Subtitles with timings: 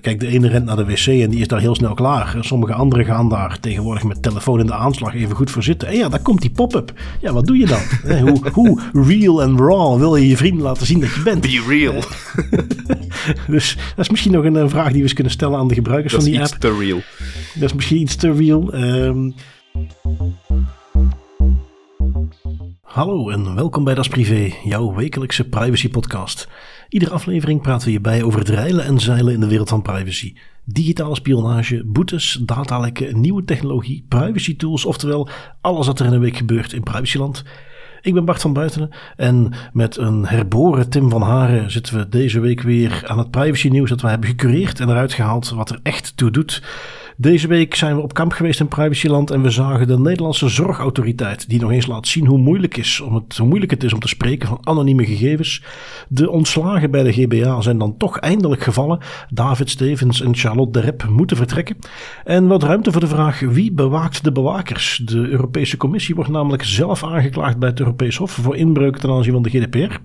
[0.00, 2.36] Kijk, de ene rent naar de wc en die is daar heel snel klaar.
[2.40, 5.88] Sommige anderen gaan daar tegenwoordig met telefoon in de aanslag even goed voor zitten.
[5.88, 6.92] En ja, daar komt die pop-up.
[7.20, 7.80] Ja, wat doe je dan?
[8.28, 11.40] hoe, hoe real en raw wil je je vrienden laten zien dat je bent?
[11.40, 12.02] Be real.
[13.54, 16.14] dus dat is misschien nog een, vraag die we eens kunnen stellen aan de gebruikers
[16.14, 16.60] van die app.
[16.60, 17.00] Dat is te real.
[17.54, 18.74] Dat is misschien iets te real.
[18.74, 19.34] Um,
[22.90, 26.48] Hallo en welkom bij Das Privé, jouw wekelijkse privacy podcast.
[26.88, 30.34] Iedere aflevering praten we hierbij over het reilen en zeilen in de wereld van privacy.
[30.64, 35.28] Digitale spionage, boetes, datalekken, nieuwe technologie, privacy tools, oftewel
[35.60, 37.44] alles wat er in een week gebeurt in privacyland.
[38.02, 42.40] Ik ben Bart van Buitenen en met een herboren Tim van Haren zitten we deze
[42.40, 45.80] week weer aan het privacy nieuws dat we hebben gecureerd en eruit gehaald wat er
[45.82, 46.62] echt toe doet.
[47.20, 51.48] Deze week zijn we op kamp geweest in Privacyland en we zagen de Nederlandse Zorgautoriteit,
[51.48, 54.00] die nog eens laat zien hoe moeilijk, is om het, hoe moeilijk het is om
[54.00, 55.62] te spreken van anonieme gegevens.
[56.08, 58.98] De ontslagen bij de GBA zijn dan toch eindelijk gevallen.
[59.28, 61.76] David Stevens en Charlotte de Rep moeten vertrekken.
[62.24, 65.02] En wat ruimte voor de vraag wie bewaakt de bewakers?
[65.04, 69.32] De Europese Commissie wordt namelijk zelf aangeklaagd bij het Europees Hof voor inbreuk ten aanzien
[69.32, 69.98] van de GDPR.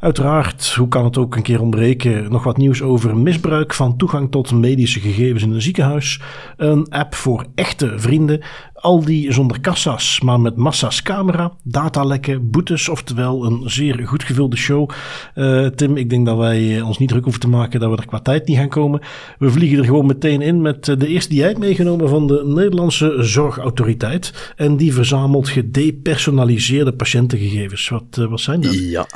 [0.00, 4.30] Uiteraard, hoe kan het ook een keer ontbreken, nog wat nieuws over misbruik van toegang
[4.30, 6.20] tot medische gegevens in een ziekenhuis.
[6.56, 8.40] Een app voor echte vrienden.
[8.74, 14.56] Al die zonder kassa's, maar met massa's camera, datalekken, boetes, oftewel een zeer goed gevulde
[14.56, 14.90] show.
[15.34, 18.06] Uh, Tim, ik denk dat wij ons niet druk hoeven te maken dat we er
[18.06, 19.00] qua tijd niet gaan komen.
[19.38, 22.42] We vliegen er gewoon meteen in met de eerste die jij hebt meegenomen van de
[22.44, 24.52] Nederlandse Zorgautoriteit.
[24.56, 27.88] En die verzamelt gedepersonaliseerde patiëntengegevens.
[27.88, 28.78] Wat, wat zijn dat?
[28.78, 29.06] Ja.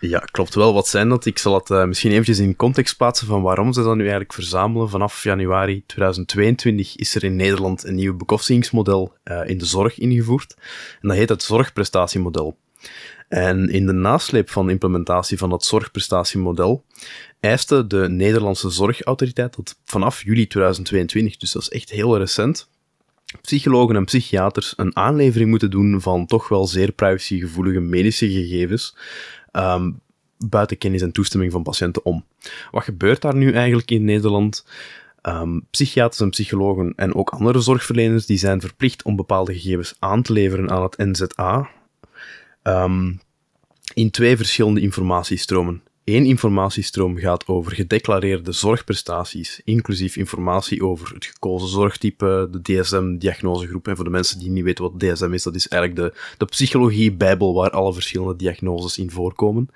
[0.00, 0.74] Ja, klopt wel.
[0.74, 1.26] Wat zijn dat?
[1.26, 4.32] Ik zal het uh, misschien eventjes in context plaatsen van waarom ze dat nu eigenlijk
[4.32, 4.88] verzamelen.
[4.88, 10.54] Vanaf januari 2022 is er in Nederland een nieuw bekostigingmodel uh, in de zorg ingevoerd.
[11.00, 12.56] En dat heet het zorgprestatiemodel.
[13.28, 16.84] En in de nasleep van implementatie van dat zorgprestatiemodel
[17.40, 22.68] eiste de Nederlandse Zorgautoriteit dat vanaf juli 2022, dus dat is echt heel recent,
[23.42, 28.96] psychologen en psychiaters een aanlevering moeten doen van toch wel zeer privacygevoelige medische gegevens,
[29.52, 30.00] um,
[30.38, 32.24] buiten kennis en toestemming van patiënten om.
[32.70, 34.66] Wat gebeurt daar nu eigenlijk in Nederland?
[35.22, 40.22] Um, psychiaters en psychologen en ook andere zorgverleners die zijn verplicht om bepaalde gegevens aan
[40.22, 41.68] te leveren aan het NZA
[42.62, 43.12] ehm,
[43.94, 45.82] in twee verschillende informatiestromen.
[46.08, 53.88] Eén informatiestroom gaat over gedeclareerde zorgprestaties, inclusief informatie over het gekozen zorgtype, de DSM-diagnosegroep.
[53.88, 56.44] En voor de mensen die niet weten wat DSM is, dat is eigenlijk de, de
[56.44, 59.68] psychologie-bijbel waar alle verschillende diagnoses in voorkomen.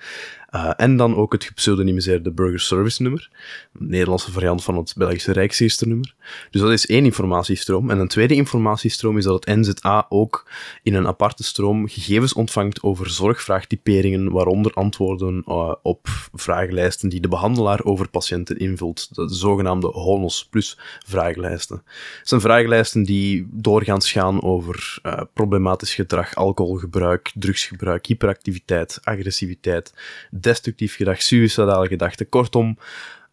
[0.54, 3.30] Uh, en dan ook het gepseudonymiseerde Burger Service nummer,
[3.78, 6.14] een Nederlandse variant van het Belgische Rijksregisternummer.
[6.50, 7.90] Dus dat is één informatiestroom.
[7.90, 10.50] En een tweede informatiestroom is dat het NZA ook
[10.82, 17.28] in een aparte stroom gegevens ontvangt over zorgvraagtyperingen, waaronder antwoorden uh, op vragenlijsten die de
[17.28, 21.82] behandelaar over patiënten invult, de zogenaamde HONOS plus vragenlijsten.
[22.18, 29.92] Het zijn vragenlijsten die doorgaans gaan over uh, problematisch gedrag, alcoholgebruik, drugsgebruik, hyperactiviteit, agressiviteit,
[30.42, 32.28] destructief gedrag, suicidale gedachten.
[32.28, 32.78] Kortom,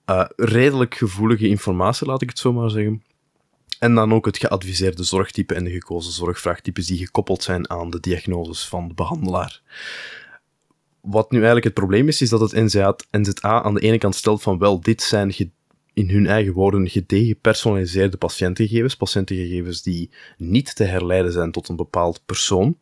[0.10, 3.04] uh, redelijk gevoelige informatie, laat ik het zo maar zeggen.
[3.80, 8.00] En dan ook het geadviseerde zorgtype en de gekozen zorgvraagtypes die gekoppeld zijn aan de
[8.00, 9.62] diagnoses van de behandelaar.
[11.02, 14.16] Wat nu eigenlijk het probleem is, is dat het NZA, NZA aan de ene kant
[14.16, 15.34] stelt van wel, dit zijn
[15.94, 22.22] in hun eigen woorden gepersonaliseerde patiëntengegevens, patiëntengegevens die niet te herleiden zijn tot een bepaald
[22.26, 22.78] persoon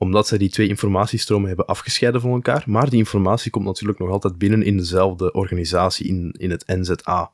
[0.00, 2.62] omdat zij die twee informatiestromen hebben afgescheiden van elkaar.
[2.66, 7.30] Maar die informatie komt natuurlijk nog altijd binnen in dezelfde organisatie, in, in het NZA.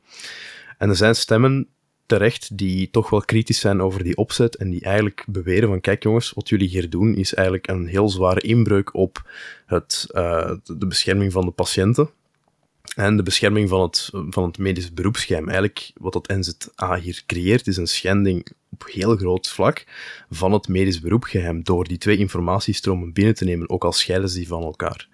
[0.78, 1.69] En er zijn stemmen
[2.06, 6.03] terecht die toch wel kritisch zijn over die opzet en die eigenlijk beweren van kijk
[6.03, 9.31] jongens, wat jullie hier doen is eigenlijk een heel zware inbreuk op
[9.66, 12.10] het, uh, de bescherming van de patiënten
[12.97, 15.44] en de bescherming van het, van het medisch beroepsgeheim.
[15.44, 19.84] Eigenlijk wat dat NZA hier creëert is een schending op heel groot vlak
[20.31, 24.38] van het medisch beroepsgeheim door die twee informatiestromen binnen te nemen, ook al scheiden ze
[24.38, 25.09] die van elkaar.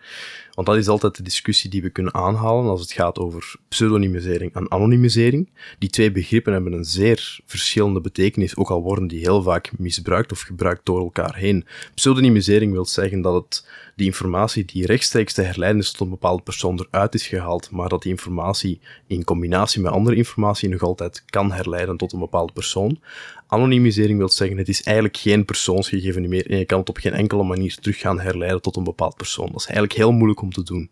[0.54, 4.54] Want dat is altijd de discussie die we kunnen aanhalen als het gaat over pseudonymisering
[4.54, 5.50] en anonymisering.
[5.78, 10.32] Die twee begrippen hebben een zeer verschillende betekenis, ook al worden die heel vaak misbruikt
[10.32, 11.66] of gebruikt door elkaar heen.
[11.94, 13.66] Pseudonymisering wil zeggen dat het
[13.96, 17.88] die informatie die rechtstreeks te herleiden is tot een bepaalde persoon eruit is gehaald, maar
[17.88, 22.52] dat die informatie in combinatie met andere informatie nog altijd kan herleiden tot een bepaalde
[22.52, 22.98] persoon.
[23.46, 27.12] Anonymisering wil zeggen, het is eigenlijk geen persoonsgegeven meer en je kan het op geen
[27.12, 29.46] enkele manier terug gaan herleiden tot een bepaald persoon.
[29.46, 30.90] Dat is eigenlijk heel moeilijk om te doen.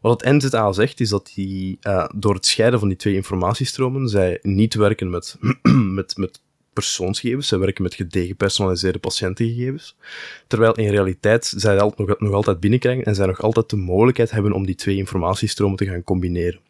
[0.00, 4.08] Wat het NZA zegt, is dat die, uh, door het scheiden van die twee informatiestromen,
[4.08, 5.36] zij niet werken met,
[5.98, 6.40] met, met
[6.72, 7.48] persoonsgegevens.
[7.48, 9.96] Zij werken met gedegepersonaliseerde patiëntengegevens.
[10.46, 14.30] Terwijl in realiteit zij dat nog, nog altijd binnenkrijgen en zij nog altijd de mogelijkheid
[14.30, 16.60] hebben om die twee informatiestromen te gaan combineren.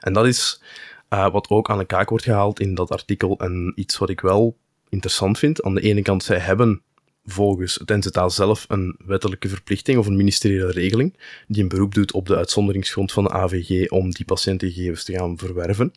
[0.00, 0.62] En dat is
[1.10, 4.20] uh, wat ook aan de kaak wordt gehaald in dat artikel en iets wat ik
[4.20, 4.56] wel
[4.88, 5.62] interessant vind.
[5.62, 6.82] Aan de ene kant, zij hebben
[7.24, 11.16] volgens het NZA zelf een wettelijke verplichting of een ministeriële regeling
[11.46, 15.38] die een beroep doet op de uitzonderingsgrond van de AVG om die patiëntengegevens te gaan
[15.38, 15.92] verwerven.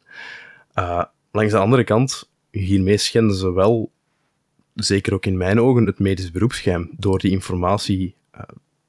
[0.76, 3.92] Uh, langs de andere kant, hiermee schenden ze wel,
[4.74, 8.42] zeker ook in mijn ogen, het medisch beroepsgeheim door die informatie uh,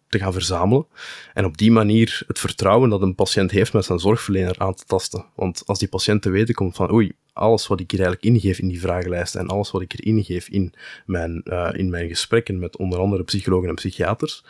[0.08, 0.86] te gaan verzamelen.
[1.34, 4.84] En op die manier het vertrouwen dat een patiënt heeft met zijn zorgverlener aan te
[4.84, 5.24] tasten.
[5.34, 8.58] Want als die patiënt te weten komt van oei, alles wat ik hier eigenlijk ingeef
[8.58, 10.74] in die vragenlijst en alles wat ik er ingeef in
[11.06, 14.44] mijn, uh, in mijn gesprekken met onder andere psychologen en psychiaters,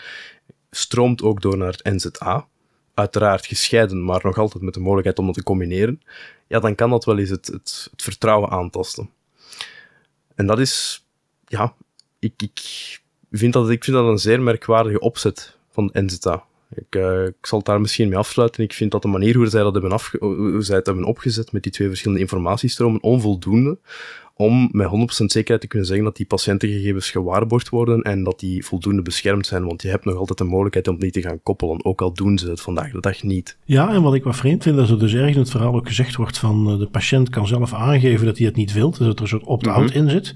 [0.71, 2.47] stroomt ook door naar het NZA.
[2.95, 6.03] Uiteraard gescheiden, maar nog altijd met de mogelijkheid om dat te combineren.
[6.47, 9.11] Ja, dan kan dat wel eens het, het, het vertrouwen aantasten.
[10.35, 11.05] En dat is,
[11.47, 11.75] ja,
[12.19, 12.61] ik, ik
[13.37, 16.45] vind dat, ik vind dat een zeer merkwaardige opzet van NZA.
[16.75, 18.65] Ik, uh, ik, zal het daar misschien mee afsluiten.
[18.65, 21.53] Ik vind dat de manier hoe zij, dat hebben afge hoe zij het hebben opgezet
[21.53, 23.79] met die twee verschillende informatiestromen onvoldoende
[24.39, 28.65] om met 100% zekerheid te kunnen zeggen dat die patiëntengegevens gewaarborgd worden en dat die
[28.65, 29.65] voldoende beschermd zijn.
[29.67, 32.39] Want je hebt nog altijd de mogelijkheid om die te gaan koppelen, ook al doen
[32.39, 33.57] ze het vandaag de dag niet.
[33.65, 35.75] Ja, en wat ik wat vreemd vind, is dat er dus ergens in het verhaal
[35.75, 38.91] ook gezegd wordt van uh, de patiënt kan zelf aangeven dat hij het niet wil,
[38.91, 40.03] dus dat er een soort opt-out mm -hmm.
[40.03, 40.35] in zit.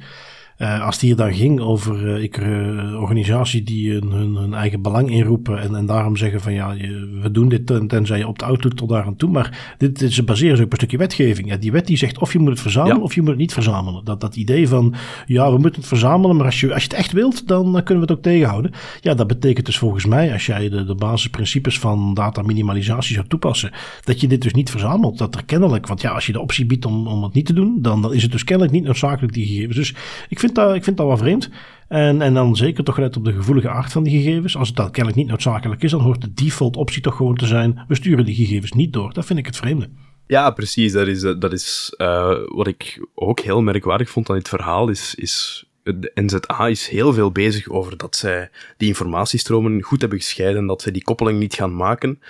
[0.60, 4.82] Uh, als het hier dan ging over uh, ik, uh, organisaties die hun, hun, eigen
[4.82, 6.74] belang inroepen en, en daarom zeggen van ja,
[7.22, 9.30] we doen dit ten, tenzij je opt-out doet tot daar aan toe.
[9.30, 11.48] Maar dit, ze baseren zich op een stukje wetgeving.
[11.48, 13.02] Ja, die wet die zegt of je moet het verzamelen ja.
[13.02, 14.04] of je moet het niet verzamelen.
[14.04, 14.94] Dat, dat idee van
[15.26, 18.06] ja, we moeten het verzamelen, maar als je, als je het echt wilt, dan kunnen
[18.06, 18.72] we het ook tegenhouden.
[19.00, 23.26] Ja, dat betekent dus volgens mij, als jij de, de basisprincipes van data minimalisatie zou
[23.26, 23.70] toepassen,
[24.04, 25.18] dat je dit dus niet verzamelt.
[25.18, 27.52] Dat er kennelijk, want ja, als je de optie biedt om, om het niet te
[27.52, 29.76] doen, dan, dan is het dus kennelijk niet noodzakelijk die gegevens.
[29.76, 29.94] Dus
[30.28, 31.50] ik vind dat, ik vind dat wel vreemd.
[31.88, 34.56] En, en dan zeker toch gelet op de gevoelige aard van die gegevens.
[34.56, 37.46] Als het dat kennelijk niet noodzakelijk is, dan hoort de default optie toch gewoon te
[37.46, 39.12] zijn: we sturen die gegevens niet door.
[39.12, 39.88] Dat vind ik het vreemde.
[40.26, 40.92] Ja, precies.
[40.92, 44.88] Dat is, dat is uh, wat ik ook heel merkwaardig vond aan dit verhaal.
[44.88, 50.18] Is, is de NZA is heel veel bezig over dat zij die informatiestromen goed hebben
[50.18, 52.20] gescheiden, dat zij die koppeling niet gaan maken.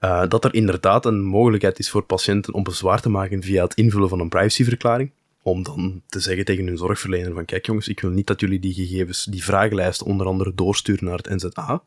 [0.00, 3.74] Uh, dat er inderdaad een mogelijkheid is voor patiënten om bezwaar te maken via het
[3.74, 5.10] invullen van een privacyverklaring
[5.46, 8.58] om dan te zeggen tegen hun zorgverlener van kijk jongens, ik wil niet dat jullie
[8.58, 11.82] die gegevens, die vragenlijsten onder andere doorsturen naar het NZA.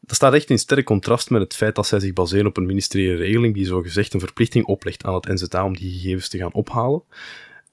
[0.00, 2.66] Dat staat echt in sterk contrast met het feit dat zij zich baseren op een
[2.66, 6.52] ministeriële regeling die zogezegd een verplichting oplegt aan het NZA om die gegevens te gaan
[6.52, 7.02] ophalen.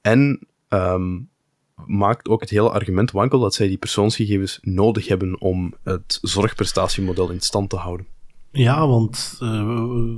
[0.02, 1.30] En um,
[1.86, 7.30] maakt ook het hele argument wankel dat zij die persoonsgegevens nodig hebben om het zorgprestatiemodel
[7.30, 8.08] in stand te houden.
[8.52, 10.18] Ja, want uh,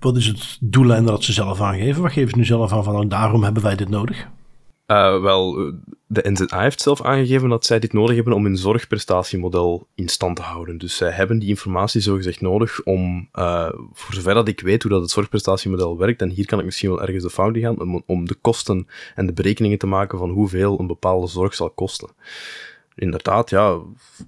[0.00, 2.02] wat is het doellijn dat ze zelf aangeven?
[2.02, 4.28] Wat geven ze nu zelf aan van nou, daarom hebben wij dit nodig?
[4.86, 5.72] Uh, wel,
[6.06, 10.36] de NZA heeft zelf aangegeven dat zij dit nodig hebben om hun zorgprestatiemodel in stand
[10.36, 10.78] te houden.
[10.78, 14.92] Dus zij hebben die informatie zogezegd nodig om, uh, voor zover dat ik weet hoe
[14.92, 18.02] dat het zorgprestatiemodel werkt, en hier kan ik misschien wel ergens de fout in gaan,
[18.06, 22.08] om de kosten en de berekeningen te maken van hoeveel een bepaalde zorg zal kosten
[23.00, 23.78] inderdaad, ja,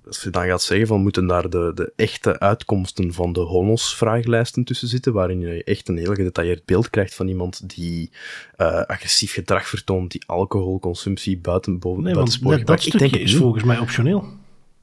[0.06, 4.64] als je dan gaat zeggen van moeten daar de, de echte uitkomsten van de HONOS-vragenlijsten
[4.64, 8.10] tussen zitten, waarin je echt een heel gedetailleerd beeld krijgt van iemand die
[8.58, 13.36] uh, agressief gedrag vertoont, die alcoholconsumptie buiten boven nee, want net dat stukje denk is
[13.36, 14.24] volgens mij optioneel.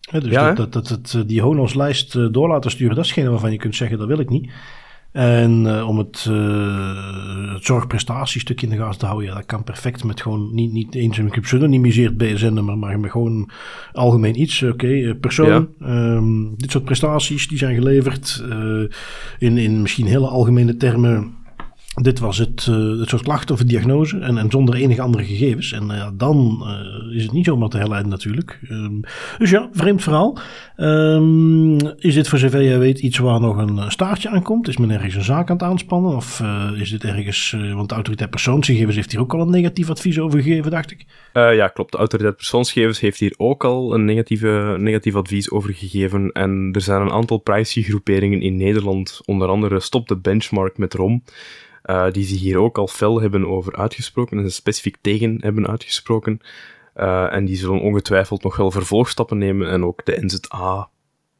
[0.09, 3.29] He, dus ja, dat, dat, dat, die HONOS-lijst eh, door laten sturen, dat is geen
[3.29, 4.51] waarvan je kunt zeggen, dat wil ik niet.
[5.11, 9.63] En uh, om het, uh, het zorgprestatiestuk in de gaten te houden, ja, dat kan
[9.63, 13.49] perfect met gewoon niet, niet eens een gepseudonymiseerd BSN-nummer, maar met gewoon
[13.93, 14.63] algemeen iets.
[14.63, 16.15] Oké, okay, eh, persoon, ja.
[16.15, 18.89] um, dit soort prestaties die zijn geleverd uh,
[19.39, 21.37] in, in misschien hele algemene termen
[21.95, 25.71] dit was het, uh, het soort klachten of diagnose en, en zonder enige andere gegevens.
[25.71, 28.59] En uh, dan uh, is het niet zomaar te herleiden natuurlijk.
[28.69, 28.99] Um,
[29.37, 30.37] dus ja, vreemd verhaal.
[30.77, 34.67] Um, is dit voor zover jij weet iets waar nog een staartje aan komt?
[34.67, 36.15] Is men ergens een zaak aan het aanspannen?
[36.15, 36.43] Of
[36.75, 40.41] is dit ergens, want de autoriteit persoonsgegevens heeft hier ook al een negatief advies over
[40.41, 41.05] gegeven, dacht ik?
[41.33, 41.91] ja, klopt.
[41.91, 46.31] De autoriteit persoonsgegevens heeft hier ook al een negatieve, negatief advies over gegeven.
[46.31, 51.23] En er zijn een aantal privacygroeperingen in Nederland, onder andere Stop de Benchmark met ROM.
[51.85, 55.67] Uh, die zich hier ook al fel hebben over uitgesproken en ze specifiek tegen hebben
[55.67, 56.39] uitgesproken.
[56.95, 60.89] Uh, en die zullen ongetwijfeld nog wel vervolgstappen nemen en ook de NZA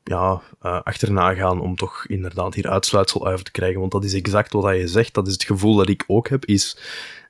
[0.10, 3.80] ja, uh, achterna gaan om toch inderdaad hier uitsluitsel over te krijgen.
[3.80, 5.14] Want dat is exact wat je zegt.
[5.14, 6.78] Dat is het gevoel dat ik ook heb, is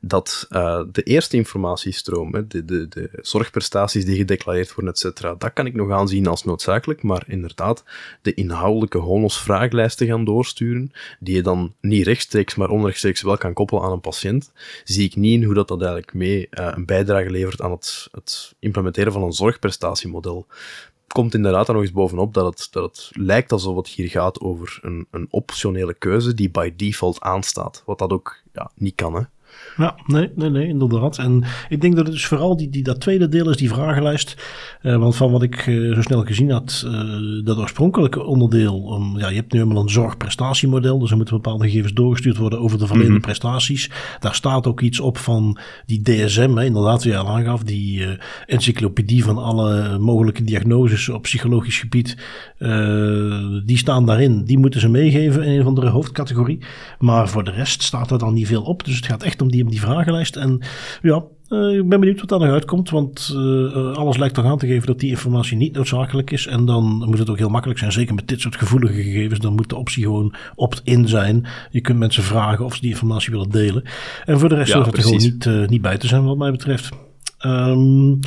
[0.02, 5.54] dat uh, de eerste informatiestroom, de, de, de zorgprestaties die gedeclareerd worden, et cetera, dat
[5.54, 7.84] kan ik nog aanzien als noodzakelijk, maar inderdaad,
[8.22, 13.84] de inhoudelijke HONOS-vraaglijsten gaan doorsturen, die je dan niet rechtstreeks, maar onrechtstreeks wel kan koppelen
[13.84, 14.52] aan een patiënt,
[14.84, 18.08] zie ik niet in hoe dat, dat eigenlijk mee uh, een bijdrage levert aan het,
[18.12, 20.48] het implementeren van een zorgprestatiemodel
[21.14, 24.80] komt inderdaad er nog eens bovenop dat het, dat lijkt alsof het hier gaat over
[24.82, 27.84] een, een optionele keuze die by default aanstaat.
[27.86, 29.22] Wat dat ook ja, niet kan, hè.
[29.80, 31.18] Ja, nee, nee, nee, inderdaad.
[31.18, 34.36] En ik denk dat het dus vooral die, die, dat tweede deel is, die vragenlijst.
[34.82, 38.94] Uh, want van wat ik uh, zo snel gezien had, uh, dat oorspronkelijke onderdeel.
[38.94, 41.00] Um, ja, je hebt nu helemaal een zorgprestatiemodel.
[41.00, 43.90] Dus er moeten bepaalde gegevens doorgestuurd worden over de verleende mm prestaties.
[44.20, 47.64] Daar staat ook iets op van die DSM, hè, inderdaad, die je al aangaf.
[47.64, 48.06] Die
[48.46, 52.18] encyclopedie van alle mogelijke diagnoses op psychologisch gebied.
[53.66, 54.44] die staan daarin.
[54.44, 56.60] Die moeten ze meegeven in een of andere hoofdcategorie.
[57.00, 58.86] Maar voor de rest staat er dan niet veel op.
[58.86, 60.36] Dus het gaat echt om die, om die vragenlijst.
[60.36, 60.62] En
[61.02, 64.58] ja, uh, ik ben benieuwd wat daar nog uitkomt, want uh, alles lijkt toch aan
[64.58, 66.48] te geven dat die informatie niet noodzakelijk is.
[66.48, 69.40] En dan moet het ook heel makkelijk zijn, zeker met dit soort gevoelige gegevens.
[69.40, 71.48] Dan moet de optie gewoon opt-in zijn.
[71.72, 73.84] Je kunt mensen vragen of ze die informatie willen delen.
[74.26, 76.24] En voor de rest ja, hoeft het er gewoon niet, uh, niet bij te zijn,
[76.24, 76.90] wat mij betreft.
[77.46, 78.20] Um,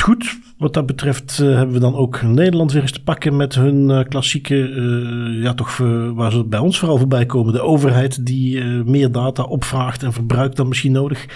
[0.00, 3.54] goed, wat dat betreft uh, hebben we dan ook Nederland weer eens te pakken met
[3.54, 5.76] hun uh, klassieke, uh, ja toch
[6.14, 7.52] waar ze bij ons vooral voorbij komen.
[7.52, 11.26] De overheid die meer data opvraagt en verbruikt dan misschien nodig.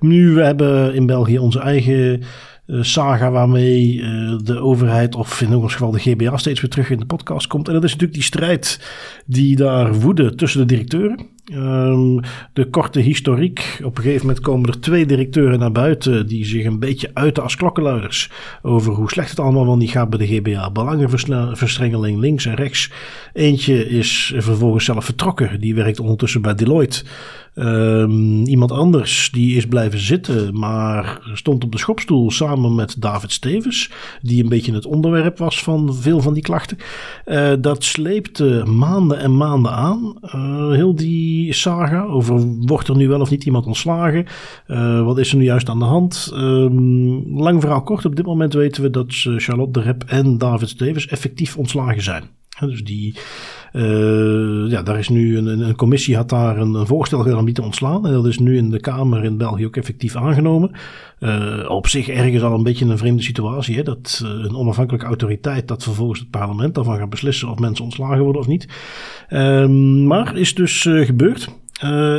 [0.00, 2.22] Nu, we hebben in België onze eigen
[2.66, 3.96] saga waarmee
[4.42, 7.68] de overheid, of in ons geval de GBA, steeds weer terug in de podcast komt.
[7.68, 8.90] En dat is natuurlijk die strijd
[9.26, 11.33] die daar woedde tussen de directeuren.
[11.52, 12.20] Um,
[12.52, 13.80] de korte historiek.
[13.82, 17.42] Op een gegeven moment komen er twee directeuren naar buiten die zich een beetje uiten
[17.42, 18.30] als klokkenluiders
[18.62, 20.70] over hoe slecht het allemaal wel niet gaat bij de GBA.
[20.70, 22.90] Belangenverstrengeling links en rechts.
[23.32, 25.60] Eentje is vervolgens zelf vertrokken.
[25.60, 27.04] Die werkt ondertussen bij Deloitte.
[27.54, 33.32] Um, iemand anders die is blijven zitten, maar stond op de schopstoel samen met David
[33.32, 33.90] Stevens,
[34.22, 36.78] die een beetje het onderwerp was van veel van die klachten.
[37.26, 40.14] Uh, dat sleepte maanden en maanden aan.
[40.22, 44.26] Uh, heel die saga over wordt er nu wel of niet iemand ontslagen?
[44.68, 46.30] Uh, wat is er nu juist aan de hand?
[46.34, 50.68] Um, lang verhaal kort, op dit moment weten we dat Charlotte de Rep en David
[50.68, 52.24] Stevens effectief ontslagen zijn.
[52.60, 53.14] Dus die,
[53.76, 57.54] uh, ja, daar is nu een, een commissie had daar een, voorstel gedaan om die
[57.54, 58.06] te ontslaan.
[58.06, 60.70] En dat is nu in de Kamer in België ook effectief aangenomen.
[61.20, 63.76] Uh, op zich ergens al een beetje een vreemde situatie.
[63.76, 63.82] Hè?
[63.82, 68.22] Dat uh, een onafhankelijke autoriteit dat vervolgens het parlement daarvan gaat beslissen of mensen ontslagen
[68.22, 68.68] worden of niet.
[69.30, 71.48] Um, maar is dus gebeurd.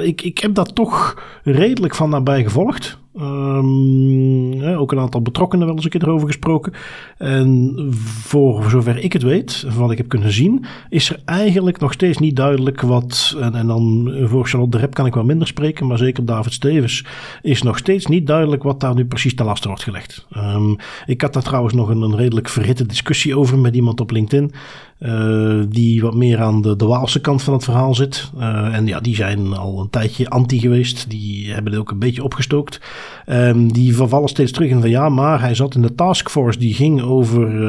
[0.03, 3.03] ik, ik heb dat toch redelijk van nabij gevolgd.
[3.21, 6.73] Um, ook een aantal betrokkenen wel eens een keer erover gesproken.
[7.17, 11.93] En voor zover ik het weet, wat ik heb kunnen zien, is er eigenlijk nog
[11.93, 13.35] steeds niet duidelijk wat.
[13.39, 16.53] En, en dan voor Charlotte de Rep kan ik wel minder spreken, maar zeker David
[16.53, 17.05] Stevens
[17.41, 20.27] is nog steeds niet duidelijk wat daar nu precies ten laste wordt gelegd.
[20.37, 24.11] Um, ik had daar trouwens nog een, een redelijk verhitte discussie over met iemand op
[24.11, 24.51] LinkedIn.
[24.99, 28.31] Uh, die wat meer aan de, de kant van het verhaal zit.
[28.37, 31.09] Uh, en ja, die zijn al een tijdje anti geweest.
[31.09, 32.81] Die hebben het ook een beetje opgestookt.
[33.29, 36.73] Um, die vervallen steeds terug in van ja, maar hij zat in de taskforce die
[36.73, 37.59] ging over uh,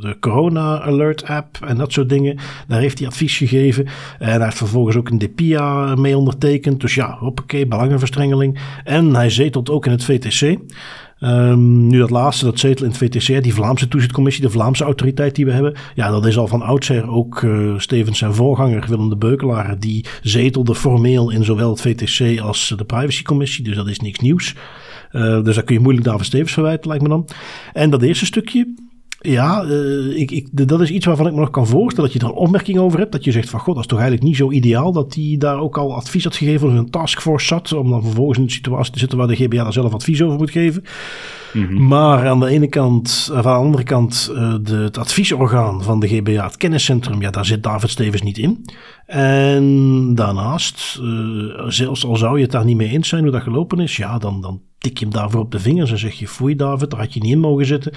[0.00, 2.38] de Corona Alert app en dat soort dingen.
[2.68, 3.86] Daar heeft hij advies gegeven.
[4.18, 6.80] En heeft vervolgens ook een DPIA mee ondertekend.
[6.80, 8.58] Dus ja, hoppakee, belangenverstrengeling.
[8.84, 10.58] En hij zetelt ook in het VTC.
[11.24, 15.34] Um, nu dat laatste, dat zetel in het VTC, die Vlaamse toezichtcommissie, de Vlaamse autoriteit
[15.34, 15.74] die we hebben.
[15.94, 19.78] Ja, dat is al van oudsher ook uh, Stevens zijn voorganger Willem de Beukelaar.
[19.78, 23.64] Die zetelde formeel in zowel het VTC als de privacycommissie.
[23.64, 24.54] Dus dat is niks nieuws.
[25.12, 27.28] Uh, dus daar kun je moeilijk David Stevens verwijten, lijkt me dan.
[27.72, 28.74] En dat eerste stukje,
[29.22, 32.26] ja, uh, ik, ik, dat is iets waarvan ik me nog kan voorstellen dat je
[32.26, 33.12] er een opmerking over hebt.
[33.12, 35.58] Dat je zegt van god, dat is toch eigenlijk niet zo ideaal dat hij daar
[35.58, 37.72] ook al advies had gegeven of een taskforce zat.
[37.72, 40.38] Om dan vervolgens in de situatie te zitten waar de GBA daar zelf advies over
[40.38, 40.84] moet geven.
[41.52, 41.86] -hmm.
[41.86, 46.00] Maar aan de ene kant, of aan de andere kant, uh, de, het adviesorgaan van
[46.00, 48.64] de GBA, het kenniscentrum, ja, daar zit David Stevens niet in.
[49.06, 53.42] En daarnaast, uh, zelfs al zou je het daar niet mee eens zijn hoe dat
[53.42, 56.28] gelopen is, ja, dan, dan tik je hem daarvoor op de vingers en zeg je,
[56.28, 57.92] foei David, daar had je niet in mogen zitten.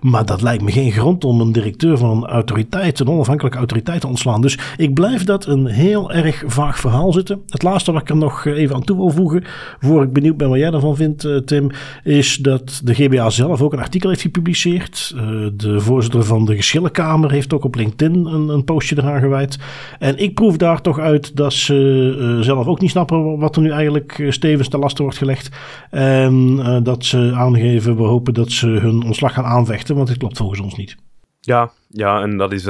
[0.00, 4.00] Maar dat lijkt me geen grond om een directeur van een autoriteit, een onafhankelijke autoriteit
[4.00, 4.40] te ontslaan.
[4.40, 7.42] Dus ik blijf dat een heel erg vaag verhaal zitten.
[7.48, 9.44] Het laatste wat ik er nog even aan toe wil voegen,
[9.78, 11.70] voor ik benieuwd ben wat jij daarvan vindt, Tim,
[12.02, 15.14] is dat de GBA zelf ook een artikel heeft gepubliceerd.
[15.54, 19.58] De voorzitter van de Geschillenkamer heeft ook op LinkedIn een, een postje eraan gewijd.
[19.98, 23.70] En ik proef daar toch uit dat ze zelf ook niet snappen wat er nu
[23.70, 25.48] eigenlijk stevens te lasten wordt gelegd.
[25.90, 30.36] En dat ze aangeven, we hopen dat ze hun ontslag gaan aanvechten want het klopt
[30.36, 30.96] volgens ons niet.
[31.40, 32.66] Ja, ja en dat is...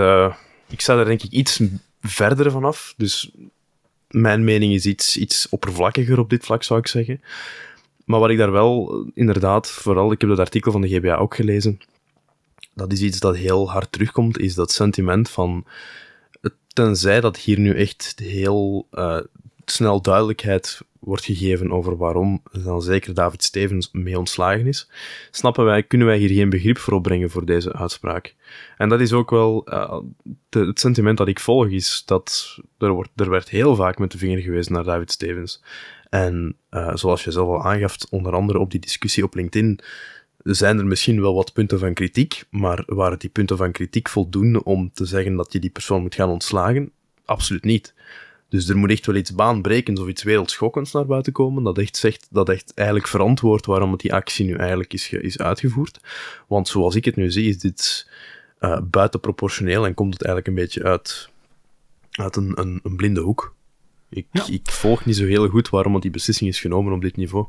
[0.71, 1.63] Ik sta er denk ik iets
[2.01, 2.95] verder vanaf.
[2.97, 3.31] Dus
[4.09, 7.21] mijn mening is iets, iets oppervlakkiger op dit vlak, zou ik zeggen.
[8.05, 11.35] Maar wat ik daar wel inderdaad, vooral, ik heb dat artikel van de GBA ook
[11.35, 11.81] gelezen,
[12.75, 15.67] dat is iets dat heel hard terugkomt, is dat sentiment van,
[16.75, 19.21] tenzij dat hier nu echt heel uh,
[19.65, 24.91] snel duidelijkheid wordt gegeven over waarom dan zeker David Stevens mee ontslagen is,
[25.31, 28.35] snappen wij, kunnen wij hier geen begrip voor opbrengen voor deze uitspraak.
[28.77, 29.99] En dat is ook wel uh,
[30.51, 34.19] het sentiment dat ik volg, is dat er, wordt, er werd heel vaak met de
[34.19, 35.63] vinger gewezen naar David Stevens.
[36.15, 39.81] En uh, zoals je zelf al aangaf, onder andere op die discussie op LinkedIn,
[40.43, 44.65] zijn er misschien wel wat punten van kritiek, maar waren die punten van kritiek voldoende
[44.65, 46.91] om te zeggen dat je die persoon moet gaan ontslagen?
[47.25, 47.95] Absoluut niet.
[48.49, 51.97] Dus er moet echt wel iets baanbrekends of iets wereldschokkends naar buiten komen, dat echt
[51.97, 56.01] zegt, dat echt eigenlijk verantwoordt waarom die actie nu eigenlijk is, is uitgevoerd.
[56.47, 58.11] Want zoals ik het nu zie, is dit
[58.61, 61.29] uh, buitenproportioneel en komt het eigenlijk een beetje uit,
[62.11, 63.55] uit een, een, een blinde hoek.
[64.15, 67.47] Ik, ik volg niet zo heel goed waarom die beslissing is genomen op dit niveau.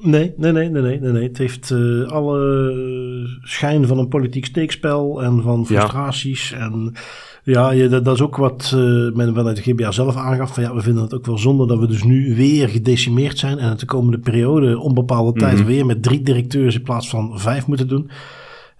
[0.00, 1.22] Nee, nee, nee, nee, nee, nee.
[1.22, 6.52] Het heeft uh, alle schijn van een politiek steekspel en van frustraties.
[6.52, 6.92] En
[7.42, 10.54] ja, ja dat, dat, is ook wat uh, men vanuit de GBA zelf aangaf.
[10.54, 13.58] Van ja, we vinden het ook wel zonde dat we dus nu weer gedecimeerd zijn.
[13.58, 15.66] En het de komende periode onbepaalde tijd mhm.
[15.66, 18.10] weer met drie directeurs in plaats van vijf moeten doen.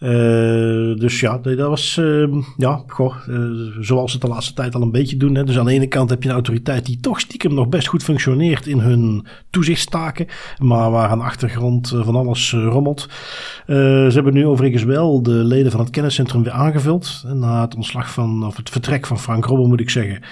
[0.01, 4.75] Uh, dus ja, dat was, uh, ja, goh, uh, zoals ze het de laatste tijd
[4.75, 5.35] al een beetje doen.
[5.35, 5.45] Hè.
[5.45, 8.03] Dus aan de ene kant heb je een autoriteit die toch stiekem nog best goed
[8.03, 10.27] functioneert in hun toezichtstaken,
[10.59, 13.09] maar waar aan de achtergrond van alles rommelt.
[13.67, 17.25] ze hebben nu overigens wel de leden van het kenniscentrum weer aangevuld.
[17.33, 20.23] Na het ontslag van, of het vertrek van Frank Robben moet ik zeggen.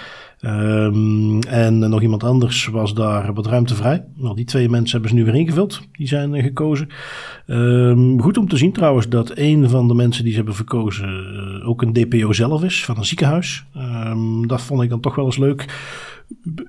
[0.46, 4.04] Um, en nog iemand anders was daar wat ruimte vrij.
[4.16, 5.80] Nou, die twee mensen hebben ze nu weer ingevuld.
[5.92, 6.88] Die zijn uh, gekozen.
[7.46, 11.08] Um, goed om te zien trouwens dat een van de mensen die ze hebben verkozen
[11.62, 13.64] uh, ook een DPO zelf is van een ziekenhuis.
[13.76, 15.64] Um, dat vond ik dan toch wel eens leuk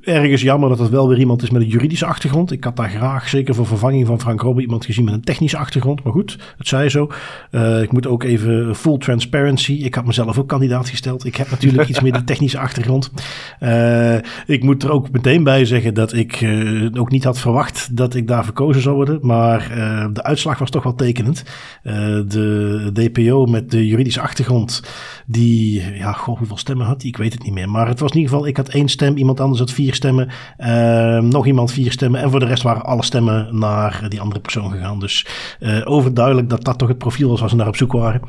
[0.01, 2.51] ergens jammer dat het wel weer iemand is met een juridische achtergrond.
[2.51, 5.57] Ik had daar graag, zeker voor vervanging van Frank Robben, iemand gezien met een technische
[5.57, 6.03] achtergrond.
[6.03, 7.11] Maar goed, het zij zo.
[7.51, 9.73] Uh, ik moet ook even full transparency.
[9.73, 11.25] Ik had mezelf ook kandidaat gesteld.
[11.25, 13.11] Ik heb natuurlijk iets meer die technische achtergrond.
[13.59, 17.97] Uh, ik moet er ook meteen bij zeggen dat ik uh, ook niet had verwacht
[17.97, 19.19] dat ik daar verkozen zou worden.
[19.21, 19.69] Maar
[20.13, 21.43] de uitslag was toch wel tekenend.
[21.83, 24.83] de DPO met de juridische achtergrond,
[25.25, 27.09] die, ja, goh, hoeveel stemmen had die?
[27.09, 27.69] Ik weet het niet meer.
[27.69, 30.29] Maar het was in ieder geval, ik had één stem, iemand anders had vier stemmen.
[30.57, 32.21] Uh, nog iemand vier stemmen.
[32.21, 34.99] En voor de rest waren alle stemmen naar die andere persoon gegaan.
[34.99, 35.25] Dus
[35.59, 38.21] uh, overduidelijk dat dat toch het profiel was waar ze naar op zoek waren.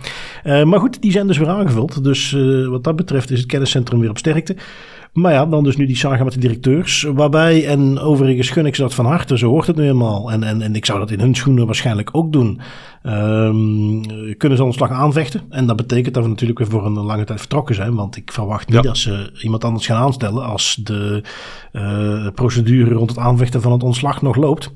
[0.45, 2.05] Uh, maar goed, die zijn dus weer aangevuld.
[2.05, 2.37] Dus
[2.69, 4.57] wat dat betreft is het kenniscentrum weer op sterkte.
[5.13, 7.03] Maar ja, dan dus nu die saga met de directeurs.
[7.15, 10.33] Waarbij, en overigens gun ik ze dat van harte, zo hoort het nu eenmaal.
[10.33, 12.61] En, en, en ik zou dat in hun schoenen waarschijnlijk ook doen.
[13.03, 15.43] Um, kunnen ze ontslag aanvechten.
[15.51, 17.95] En dat betekent dat we natuurlijk weer voor een lange tijd vertrokken zijn.
[17.95, 21.23] Want ik verwacht niet dat ze iemand anders gaan aanstellen als de
[21.73, 24.73] uh, procedure rond het aanvechten van het ontslag nog loopt.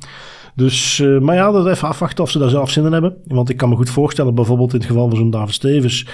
[0.55, 3.17] Dus, uh, maar ja, dat even afwachten of ze daar zelf zin in hebben.
[3.25, 6.07] Want ik kan me goed voorstellen, bijvoorbeeld in het geval van zo'n David Stevens,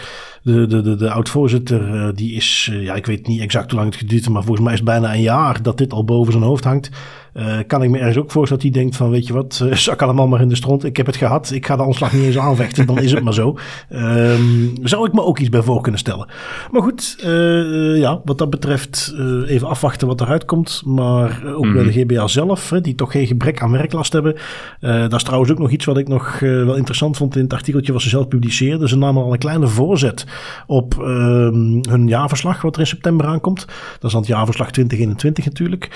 [0.43, 3.81] de, de, de, de oud-voorzitter, uh, die is, uh, ja, ik weet niet exact hoe
[3.81, 6.33] lang het geduurd maar volgens mij is het bijna een jaar dat dit al boven
[6.33, 6.91] zijn hoofd hangt.
[7.39, 9.75] Uh, kan ik me ergens ook voorstellen dat hij denkt van, weet je wat, uh,
[9.75, 10.85] zak allemaal maar in de stront.
[10.85, 13.35] Ik heb het gehad, ik ga de ontslag niet eens aanvechten, dan is het maar
[13.35, 13.59] zo.
[13.91, 16.29] Um, zou ik me ook iets bij voor kunnen stellen.
[16.71, 19.15] Maar goed, uh, ja, wat dat betreft
[19.47, 20.83] even afwachten wat eruit komt.
[20.85, 21.73] Maar ook mm -hmm.
[21.73, 24.35] bij de GBA zelf, hè, die toch geen gebrek aan werklast hebben.
[24.81, 27.93] dat is trouwens ook nog iets wat ik nog wel interessant vond in het artikeltje
[27.93, 28.89] wat ze zelf publiceerden.
[28.89, 30.27] Ze namen al een kleine voorzet
[30.67, 33.67] op um, hun jaarverslag wat er in september aankomt.
[33.67, 35.89] Dat is dan het jaarverslag 2021 natuurlijk.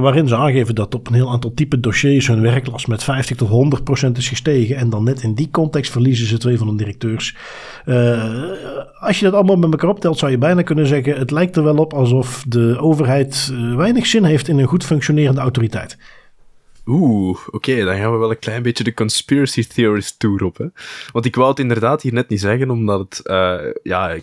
[0.00, 3.48] waarin ze aangeven dat op een heel aantal type dossiers hun werklast met 50 tot
[3.48, 4.76] 100 procent is gestegen.
[4.76, 7.36] En dan net in die context verliezen ze twee van de directeurs.
[7.86, 8.44] Uh,
[8.98, 11.64] als je dat allemaal met elkaar optelt, zou je bijna kunnen zeggen: het lijkt er
[11.64, 15.98] wel op alsof de overheid uh, weinig zin heeft in een goed functionerende autoriteit.
[16.86, 20.22] Oeh, oké, dan gaan we wel een klein beetje de conspiracy theorist.
[20.56, 20.66] Hè?
[21.12, 24.16] Want ik wou het inderdaad hier net niet zeggen, omdat het, uh, ja,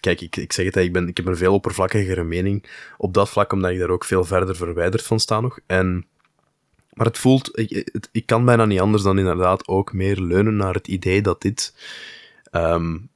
[0.00, 2.64] kijk, ik, ik zeg het, ik, ben, ik heb een veel oppervlakkigere mening
[2.98, 5.58] op dat vlak, omdat ik daar ook veel verder verwijderd van sta nog.
[5.66, 6.06] En,
[6.92, 10.74] maar het voelt, ik, ik kan bijna niet anders dan inderdaad ook meer leunen naar
[10.74, 11.74] het idee dat dit
[12.52, 13.10] um,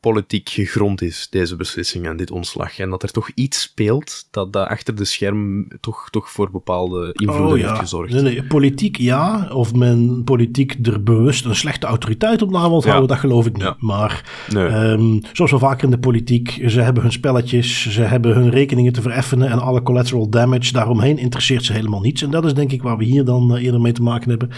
[0.00, 2.78] politiek gegrond is, deze beslissing en dit ontslag.
[2.78, 7.10] En dat er toch iets speelt dat, dat achter de scherm toch, toch voor bepaalde
[7.12, 7.68] invloeden oh, ja.
[7.68, 8.12] heeft gezorgd.
[8.12, 12.82] Nee, nee, politiek ja, of men politiek er bewust een slechte autoriteit op na wilt
[12.84, 12.88] ja.
[12.88, 13.62] houden, dat geloof ik niet.
[13.62, 13.76] Ja.
[13.78, 14.64] Maar nee.
[14.64, 18.92] um, zoals wel vaker in de politiek, ze hebben hun spelletjes, ze hebben hun rekeningen
[18.92, 22.22] te vereffenen en alle collateral damage daaromheen interesseert ze helemaal niets.
[22.22, 24.50] En dat is denk ik waar we hier dan uh, eerder mee te maken hebben.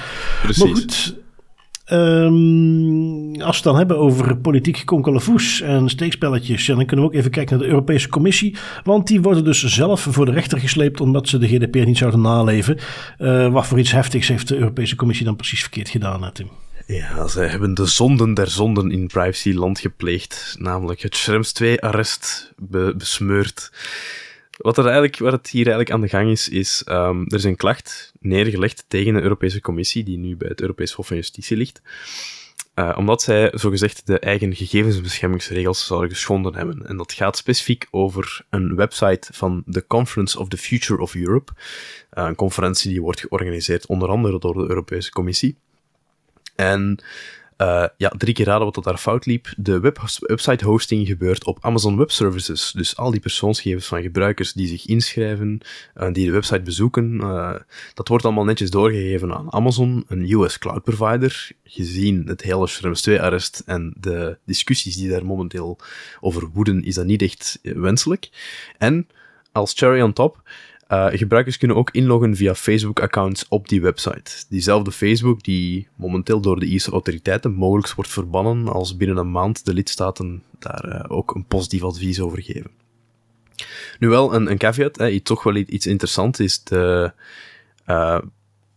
[0.42, 0.64] Precies.
[0.64, 1.16] Maar goed,
[1.92, 7.18] Um, als we het dan hebben over politiek konkelavoes en steekspelletjes, dan kunnen we ook
[7.18, 8.56] even kijken naar de Europese Commissie.
[8.84, 12.20] Want die worden dus zelf voor de rechter gesleept omdat ze de GDPR niet zouden
[12.20, 12.78] naleven.
[13.18, 16.48] Uh, wat voor iets heftigs heeft de Europese Commissie dan precies verkeerd gedaan, Tim?
[16.86, 20.56] Ja, zij hebben de zonden der zonden in privacyland gepleegd.
[20.58, 22.52] Namelijk het Schrems 2-arrest
[22.96, 23.70] besmeurd.
[24.60, 27.44] Wat, er eigenlijk, wat het hier eigenlijk aan de gang is, is um, er is
[27.44, 31.56] een klacht neergelegd tegen de Europese Commissie, die nu bij het Europees Hof van Justitie
[31.56, 31.82] ligt.
[32.74, 36.86] Uh, omdat zij zogezegd de eigen gegevensbeschermingsregels zouden geschonden hebben.
[36.86, 41.52] En dat gaat specifiek over een website van de Conference of the Future of Europe.
[42.14, 45.56] Uh, een conferentie die wordt georganiseerd onder andere door de Europese Commissie.
[46.56, 47.02] En
[47.60, 49.52] uh, ja, drie keer raden wat dat daar fout liep.
[49.56, 52.72] De web website hosting gebeurt op Amazon Web Services.
[52.72, 55.60] Dus al die persoonsgegevens van gebruikers die zich inschrijven,
[55.96, 57.54] uh, die de website bezoeken, uh,
[57.94, 61.50] dat wordt allemaal netjes doorgegeven aan Amazon, een US cloud provider.
[61.64, 65.78] Gezien het hele Schrems 2-arrest en de discussies die daar momenteel
[66.20, 68.28] over woeden, is dat niet echt wenselijk.
[68.78, 69.08] En
[69.52, 70.42] als cherry on top
[70.92, 74.44] uh, gebruikers kunnen ook inloggen via Facebook-accounts op die website.
[74.48, 79.64] Diezelfde Facebook die momenteel door de Ierse autoriteiten mogelijk wordt verbannen als binnen een maand
[79.64, 82.70] de lidstaten daar uh, ook een positief advies over geven.
[83.98, 87.12] Nu wel een, een caveat, hè, toch wel iets interessants is de...
[87.86, 88.18] Uh,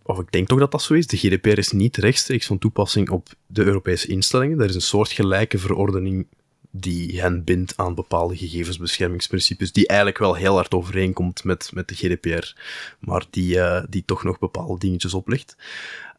[0.05, 1.07] of ik denk toch dat dat zo is.
[1.07, 4.59] De GDPR is niet rechtstreeks van toepassing op de Europese instellingen.
[4.59, 6.27] Er is een soortgelijke verordening
[6.75, 11.95] die hen bindt aan bepaalde gegevensbeschermingsprincipes, die eigenlijk wel heel hard overeenkomt met, met de
[11.95, 12.53] GDPR,
[12.99, 15.55] maar die, uh, die toch nog bepaalde dingetjes oplegt.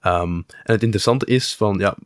[0.07, 1.97] Um, en het interessante is van, ja,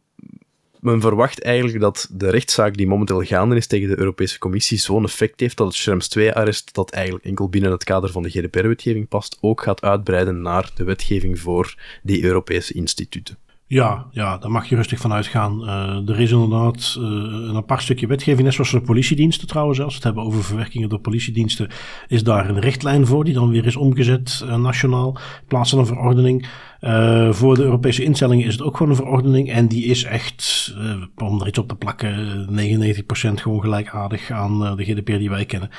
[0.80, 5.04] men verwacht eigenlijk dat de rechtszaak die momenteel gaande is tegen de Europese Commissie zo'n
[5.04, 9.08] effect heeft dat het Schrems 2-arrest, dat eigenlijk enkel binnen het kader van de GDPR-wetgeving
[9.08, 13.38] past, ook gaat uitbreiden naar de wetgeving voor die Europese instituten.
[13.70, 15.62] Ja, ja, daar mag je rustig van uitgaan.
[15.62, 17.04] Uh, er is inderdaad uh,
[17.48, 19.80] een apart stukje wetgeving, net zoals de politiediensten trouwens.
[19.80, 21.70] Als we het hebben over verwerkingen door politiediensten,
[22.06, 25.78] is daar een richtlijn voor die dan weer is omgezet uh, nationaal in plaats van
[25.78, 26.48] een verordening.
[26.80, 29.50] Uh, voor de Europese instellingen is het ook gewoon een verordening.
[29.50, 34.62] En die is echt, uh, om er iets op te plakken, 99% gewoon gelijkaardig aan
[34.62, 35.70] uh, de GDPR die wij kennen.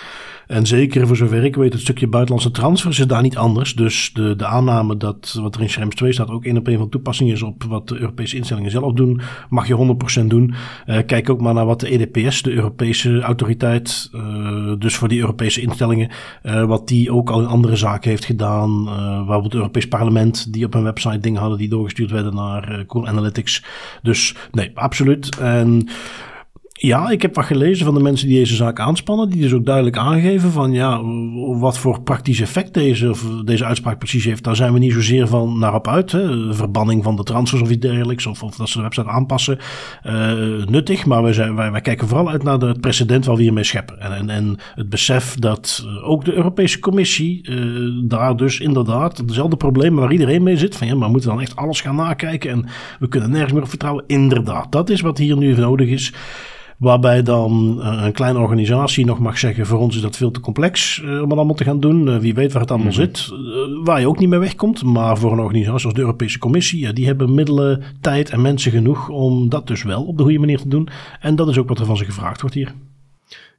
[0.48, 3.76] En zeker voor zover ik weet, het stukje buitenlandse transfers is daar niet anders.
[3.76, 6.78] Dus de, de aanname dat wat er in Schrems 2 staat ook één op één
[6.78, 10.54] van toepassing is op wat de Europese instellingen zelf doen, mag je 100% doen.
[11.06, 14.12] kijk ook maar naar wat de EDPS, de Europese autoriteit,
[14.80, 16.10] dus voor die Europese instellingen,
[16.68, 18.84] wat die ook al in andere zaken heeft gedaan.
[19.26, 22.86] waar het Europees Parlement, die op een website dingen hadden die doorgestuurd werden naar uh,
[22.86, 23.64] Cool Analytics.
[24.02, 25.38] Dus nee, absoluut.
[25.40, 25.88] En
[26.82, 29.30] ja, ik heb wat gelezen van de mensen die deze zaak aanspannen.
[29.30, 31.02] Die dus ook duidelijk aangeven van ja,
[31.60, 33.14] wat voor praktisch effect deze,
[33.46, 34.44] deze uitspraak precies heeft.
[34.44, 36.12] Daar zijn we niet zozeer van naar op uit.
[36.12, 36.54] Hè.
[36.54, 38.26] Verbanning van de transfers of iets dergelijks.
[38.26, 39.58] Of, of dat ze de website aanpassen.
[40.06, 41.06] Uh, nuttig.
[41.06, 44.00] Maar wij, zijn, wij, wij kijken vooral uit naar het precedent waar we hiermee scheppen.
[44.00, 49.58] En, en, en het besef dat ook de Europese Commissie uh, daar dus inderdaad dezelfde
[49.58, 50.76] problemen waar iedereen mee zit.
[50.76, 52.52] Van ja, maar we moeten dan echt alles gaan nakijken.
[52.52, 52.66] En
[53.00, 54.04] we kunnen nergens meer op vertrouwen.
[54.08, 56.14] Inderdaad, dat is wat hier nu nodig is.
[56.80, 60.40] Waarbij dan eh, een kleine organisatie nog mag zeggen: voor ons is dat veel te
[60.40, 62.08] complex uh, om het allemaal te gaan doen.
[62.08, 63.30] Uh, wie weet waar het allemaal mm zit.
[63.84, 64.84] waar je ook niet mee wegkomt.
[64.84, 68.72] Maar voor een organisatie zoals de Europese Commissie, ja, die hebben middelen, tijd en mensen
[68.72, 70.90] genoeg om dat dus wel op de goede manier te doen.
[71.20, 72.74] En dat is ook wat er van ze gevraagd wordt hier.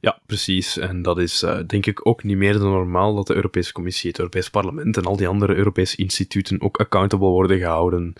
[0.01, 0.77] Ja, precies.
[0.77, 4.09] En dat is uh, denk ik ook niet meer dan normaal dat de Europese Commissie,
[4.09, 8.13] het Europees Parlement en al die andere Europese instituten ook accountable worden gehouden.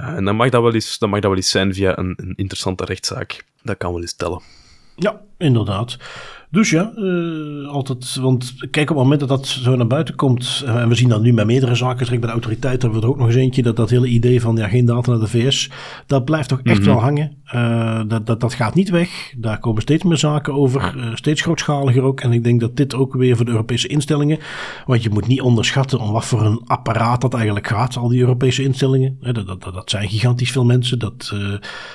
[0.00, 2.32] Uh, en dan mag dat wel eens, mag dat wel eens zijn via een, een
[2.36, 3.44] interessante rechtszaak.
[3.62, 4.42] Dat kan wel eens tellen.
[4.96, 5.96] Ja, inderdaad.
[6.50, 8.14] Dus ja, uh, altijd.
[8.14, 10.62] Want kijk, op het moment dat dat zo naar buiten komt.
[10.64, 12.04] Uh, en we zien dat nu bij meerdere zaken.
[12.04, 13.62] Direct bij de autoriteit hebben we er ook nog eens eentje.
[13.62, 15.70] Dat dat hele idee van ja, geen data naar de VS.
[16.06, 16.92] Dat blijft toch echt mm -hmm.
[16.92, 17.36] wel hangen.
[17.54, 19.34] Uh, dat, dat, dat gaat niet weg.
[19.36, 21.12] Daar komen steeds meer zaken over.
[21.14, 22.20] steeds grootschaliger ook.
[22.20, 24.38] En ik denk dat dit ook weer voor de Europese instellingen.
[24.86, 27.96] Want je moet niet onderschatten om wat voor een apparaat dat eigenlijk gaat.
[27.96, 29.16] Al die Europese instellingen.
[29.20, 30.98] Dat, dat, dat, dat zijn gigantisch veel mensen.
[30.98, 31.34] Dat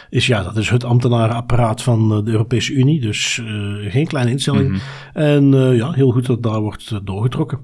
[0.10, 3.02] is ja, dat is het ambtenarenapparaat van de Europese Unie.
[3.02, 3.42] Dus
[3.88, 4.42] geen kleine instellingen.
[4.52, 4.80] Mm -hmm.
[5.14, 7.60] En uh, ja, heel goed dat daar wordt uh, doorgetrokken.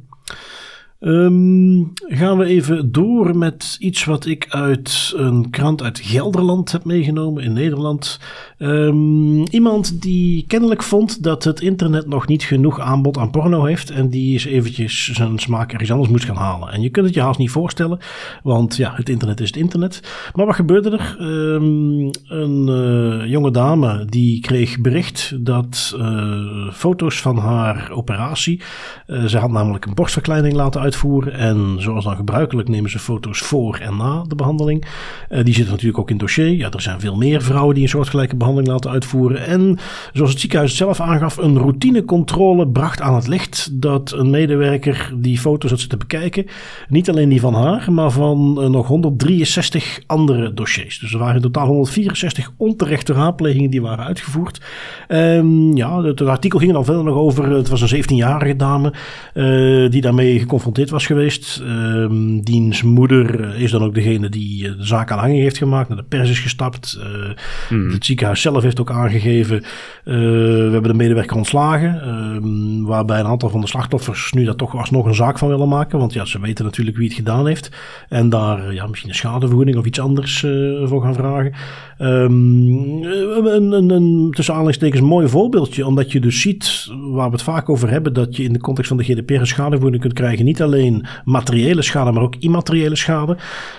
[1.00, 6.86] Um, gaan we even door met iets wat ik uit een krant uit Gelderland heb
[6.86, 8.20] meegenomen in Nederland.
[8.62, 13.90] Um, iemand die kennelijk vond dat het internet nog niet genoeg aanbod aan porno heeft.
[13.90, 16.72] En die is eventjes zijn smaak ergens anders moest gaan halen.
[16.72, 18.00] En je kunt het je haast niet voorstellen,
[18.44, 20.02] want ja, het internet is het internet.
[20.34, 21.18] Maar wat gebeurde er?
[21.20, 28.62] Um, een uh, jonge dame die kreeg bericht dat uh, foto's van haar operatie.
[29.08, 31.34] Uh, ze had namelijk een borstverkleining laten uitvoeren.
[31.34, 34.86] En zoals dan gebruikelijk nemen ze foto's voor en na de behandeling.
[35.30, 36.52] die zitten natuurlijk ook in het dossier.
[36.52, 39.46] Ja, er zijn veel meer vrouwen die een soortgelijke behandeling laten uitvoeren.
[39.46, 39.78] En
[40.14, 45.40] zoals het ziekenhuis zelf aangaf, een routinecontrole bracht aan het licht dat een medewerker die
[45.40, 46.46] foto's had zitten bekijken.
[46.88, 51.00] Niet alleen die van haar, maar van uh, nog 163 andere dossiers.
[51.00, 54.62] Dus er waren in totaal 164 onterechte raadplegingen die waren uitgevoerd.
[55.08, 57.52] Um, ja, het, het, artikel ging dan verder nog over.
[57.52, 58.94] Het was een 17-jarige dame
[59.34, 61.62] uh, die daarmee geconfronteerd was geweest.
[61.68, 65.98] Um, diens moeder is dan ook degene die de zaak aan hangen heeft gemaakt, naar
[65.98, 67.00] de pers is gestapt.
[67.00, 67.30] Uh,
[67.68, 67.92] hmm.
[67.92, 69.56] Het ziekenhuis zelf heeft ook aangegeven.
[69.56, 69.64] Uh,
[70.06, 72.02] we hebben de medewerker ontslagen.
[72.06, 75.68] Uh, waarbij een aantal van de slachtoffers nu daar toch alsnog een zaak van willen
[75.68, 76.00] maken.
[76.00, 77.72] Want ja, ze weten natuurlijk wie het gedaan heeft.
[78.10, 81.54] En daar ja, misschien een schadevergoeding of iets anders uh, voor gaan vragen.
[82.02, 85.86] Um, een, een, een, tussen aanhalingstekens mooi voorbeeldje.
[85.86, 88.90] Omdat je dus ziet, waar we het vaak over hebben, dat je in de context
[88.90, 90.46] van de GDPR een schadevergoeding kunt krijgen.
[90.46, 93.38] Niet alleen materiële schade, maar ook immateriële schade.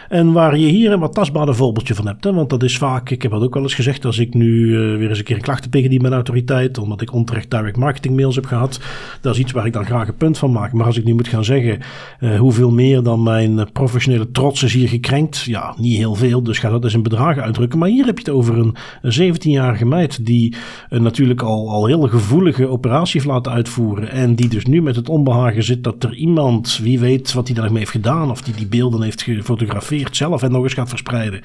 [0.09, 2.25] En waar je hier een wat tastbare voorbeeldje van hebt.
[2.25, 2.33] Hè?
[2.33, 4.98] Want dat is vaak, ik heb dat ook wel eens gezegd, als ik nu uh,
[4.98, 8.16] weer eens een keer een klacht tegen die mijn autoriteit, omdat ik onterecht direct marketing
[8.16, 8.80] mails heb gehad.
[9.20, 10.72] Dat is iets waar ik dan graag een punt van maak.
[10.72, 11.78] Maar als ik nu moet gaan zeggen
[12.20, 16.42] uh, hoeveel meer dan mijn professionele trots is hier gekrenkt, ja, niet heel veel.
[16.42, 17.78] Dus ga dat eens in bedragen uitdrukken.
[17.78, 20.54] Maar hier heb je het over een, een 17-jarige meid die
[20.90, 24.10] uh, natuurlijk al, al heel gevoelige operatie heeft laten uitvoeren.
[24.10, 27.56] En die dus nu met het onbehagen zit dat er iemand, wie weet wat hij
[27.56, 31.40] daarmee heeft gedaan, of die die beelden heeft gefotografeerd zelf en nog eens gaat verspreiden.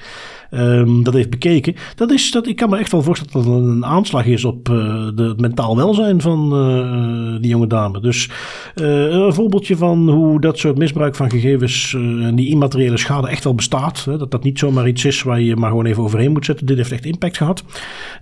[0.50, 1.74] Um, dat heeft bekeken.
[1.94, 4.64] Dat is, dat, ik kan me echt wel voorstellen dat het een aanslag is op
[4.64, 8.00] de, het mentaal welzijn van uh, die jonge dame.
[8.00, 8.30] Dus
[8.74, 13.44] uh, een voorbeeldje van hoe dat soort misbruik van gegevens en die immateriële schade echt
[13.44, 14.04] wel bestaat.
[14.04, 16.66] Hè, dat dat niet zomaar iets is waar je maar gewoon even overheen moet zetten.
[16.66, 17.64] Dit heeft echt impact gehad.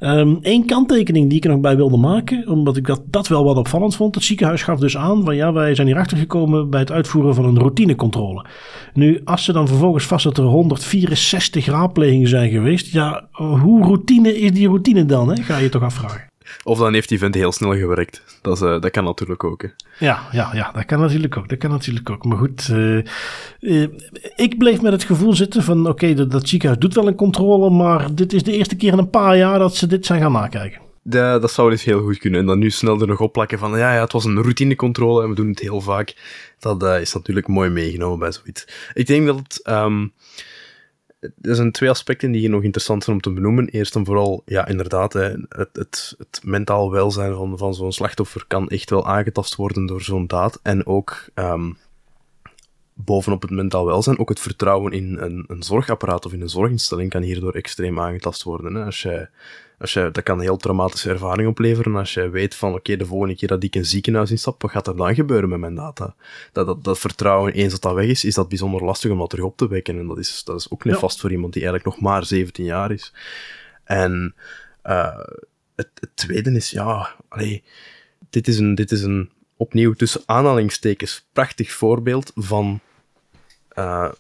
[0.01, 3.45] Eén um, kanttekening die ik er nog bij wilde maken, omdat ik dat, dat wel
[3.45, 4.15] wat opvallend vond.
[4.15, 7.45] Het ziekenhuis gaf dus aan van ja, wij zijn hierachter gekomen bij het uitvoeren van
[7.45, 8.45] een routinecontrole.
[8.95, 14.41] Nu, als ze dan vervolgens vast dat er 164 raadplegingen zijn geweest, ja, hoe routine
[14.41, 15.29] is die routine dan?
[15.29, 15.43] Hè?
[15.43, 16.33] Ga je toch afvragen.
[16.63, 18.23] Of dan heeft die vent heel snel gewerkt.
[18.43, 19.63] Dat, is, uh, dat kan natuurlijk ook.
[19.63, 19.69] Hè.
[19.99, 21.49] Ja, ja, ja, dat kan natuurlijk ook.
[21.49, 22.25] Dat kan natuurlijk ook.
[22.25, 23.05] Maar goed, uh,
[23.61, 23.89] uh,
[24.37, 27.15] ik bleef met het gevoel zitten van oké, okay, dat, dat ziekenhuis doet wel een
[27.15, 30.21] controle, maar dit is de eerste keer in een paar jaar dat ze dit zijn
[30.21, 30.81] gaan nakijken.
[31.03, 32.41] Ja, dat zou dus heel goed kunnen.
[32.41, 35.29] En dan nu snel er nog opplakken van ja, ja, het was een routinecontrole en
[35.29, 36.15] we doen het heel vaak.
[36.59, 38.67] Dat is natuurlijk mooi meegenomen bij zoiets.
[38.95, 39.61] Ik denk dat het...
[39.69, 40.13] Um,
[41.43, 43.69] er zijn twee aspecten die hier nog interessant zijn om te benoemen.
[43.69, 48.45] Eerst en vooral, ja, inderdaad, hè, het, het, het mentaal welzijn van, van zo'n slachtoffer
[48.49, 50.61] kan echt wel aangetast worden door zo'n daad.
[50.63, 51.77] En ook um,
[52.95, 57.11] bovenop het mentaal welzijn, ook het vertrouwen in een, een zorgapparaat of in een zorginstelling
[57.11, 58.75] kan hierdoor extreem aangetast worden.
[58.75, 58.85] Hè.
[58.85, 59.29] Als jij
[59.79, 62.97] als je, dat kan een heel traumatische ervaring opleveren als je weet van, oké, okay,
[62.97, 65.75] de volgende keer dat ik een ziekenhuis instap, wat gaat er dan gebeuren met mijn
[65.75, 66.15] data?
[66.53, 69.31] Dat, dat, dat vertrouwen, eens dat dat weg is, is dat bijzonder lastig om dat
[69.31, 69.99] terug op te wekken.
[69.99, 71.21] En dat is, dat is ook nefast ja.
[71.21, 73.13] voor iemand die eigenlijk nog maar 17 jaar is.
[73.85, 74.35] En
[74.85, 75.19] uh,
[75.77, 77.63] het, het, tweede is, ja, allee,
[78.31, 82.81] dit is een, dit is een opnieuw tussen aanhalingstekens prachtig voorbeeld van
[83.79, 84.13] uh,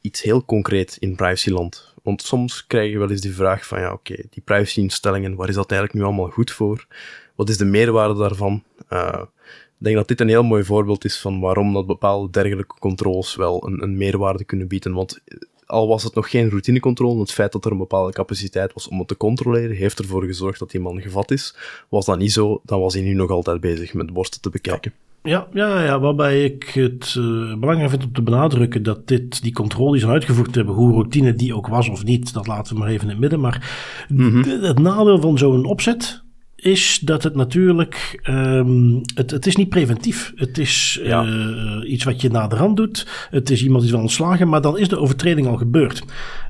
[0.00, 1.94] iets heel concreet in privacyland.
[2.06, 5.54] Want soms krijg je wel eens die vraag van, ja, oké, die privacyinstellingen, waar is
[5.54, 6.86] dat eigenlijk nu allemaal goed voor?
[7.34, 8.62] Wat is de meerwaarde daarvan?
[8.90, 12.74] Uh, ik denk dat dit een heel mooi voorbeeld is van waarom dat bepaalde dergelijke
[12.78, 14.92] controles wel een, een meerwaarde kunnen bieden.
[14.92, 15.20] Want
[15.66, 18.98] al was het nog geen routinecontrole, het feit dat er een bepaalde capaciteit was om
[18.98, 21.56] het te controleren, heeft ervoor gezorgd dat die man gevat is.
[21.88, 24.92] Was dat niet zo, dan was hij nu nog altijd bezig met borsten te bekijken.
[25.26, 29.52] Ja, ja, ja, waarbij ik het uh, belangrijk vind om te benadrukken dat dit, die
[29.52, 32.78] controle die ze uitgevoerd hebben, hoe routine die ook was of niet, dat laten we
[32.80, 33.40] maar even in het midden.
[33.40, 33.76] Maar
[34.08, 34.62] mm -hmm.
[34.62, 36.24] het nadeel van zo'n opzet
[36.56, 40.32] is dat het natuurlijk, um, het, het is niet preventief.
[40.36, 41.24] Het is ja.
[41.24, 43.28] uh, iets wat je na de rand doet.
[43.30, 46.02] Het is iemand die is ontslagen, maar dan is de overtreding al gebeurd.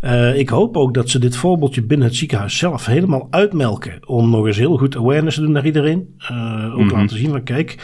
[0.03, 4.09] Uh, ik hoop ook dat ze dit voorbeeldje binnen het ziekenhuis zelf helemaal uitmelken.
[4.09, 6.15] Om nog eens heel goed awareness te doen naar iedereen.
[6.19, 6.99] Uh, ook mm -hmm.
[6.99, 7.79] laten zien van kijk,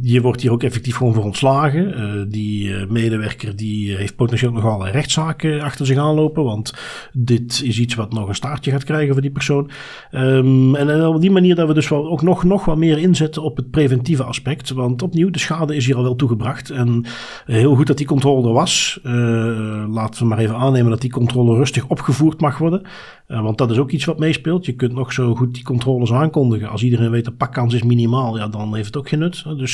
[0.00, 2.00] je wordt hier ook effectief gewoon voor ontslagen.
[2.00, 6.44] Uh, die uh, medewerker die heeft potentieel nog allerlei rechtszaken achter zich aanlopen.
[6.44, 6.74] Want
[7.12, 9.70] dit is iets wat nog een staartje gaat krijgen voor die persoon.
[10.12, 13.42] Um, en, op die manier dat we dus wel ook nog, nog wat meer inzetten
[13.42, 14.70] op het preventieve aspect.
[14.70, 16.70] Want opnieuw, de schade is hier al wel toegebracht.
[16.70, 17.04] En
[17.44, 19.00] heel goed dat die controle er was.
[19.02, 19.12] Uh,
[19.88, 22.82] laten we maar even aannemen dat die controle rustig opgevoerd mag worden.
[23.26, 24.66] Want dat is ook iets wat meespeelt.
[24.66, 26.68] Je kunt nog zo goed die controles aankondigen.
[26.68, 29.44] Als iedereen weet de pakkans is minimaal, ja, dan heeft het ook geen nut.
[29.56, 29.69] Dus,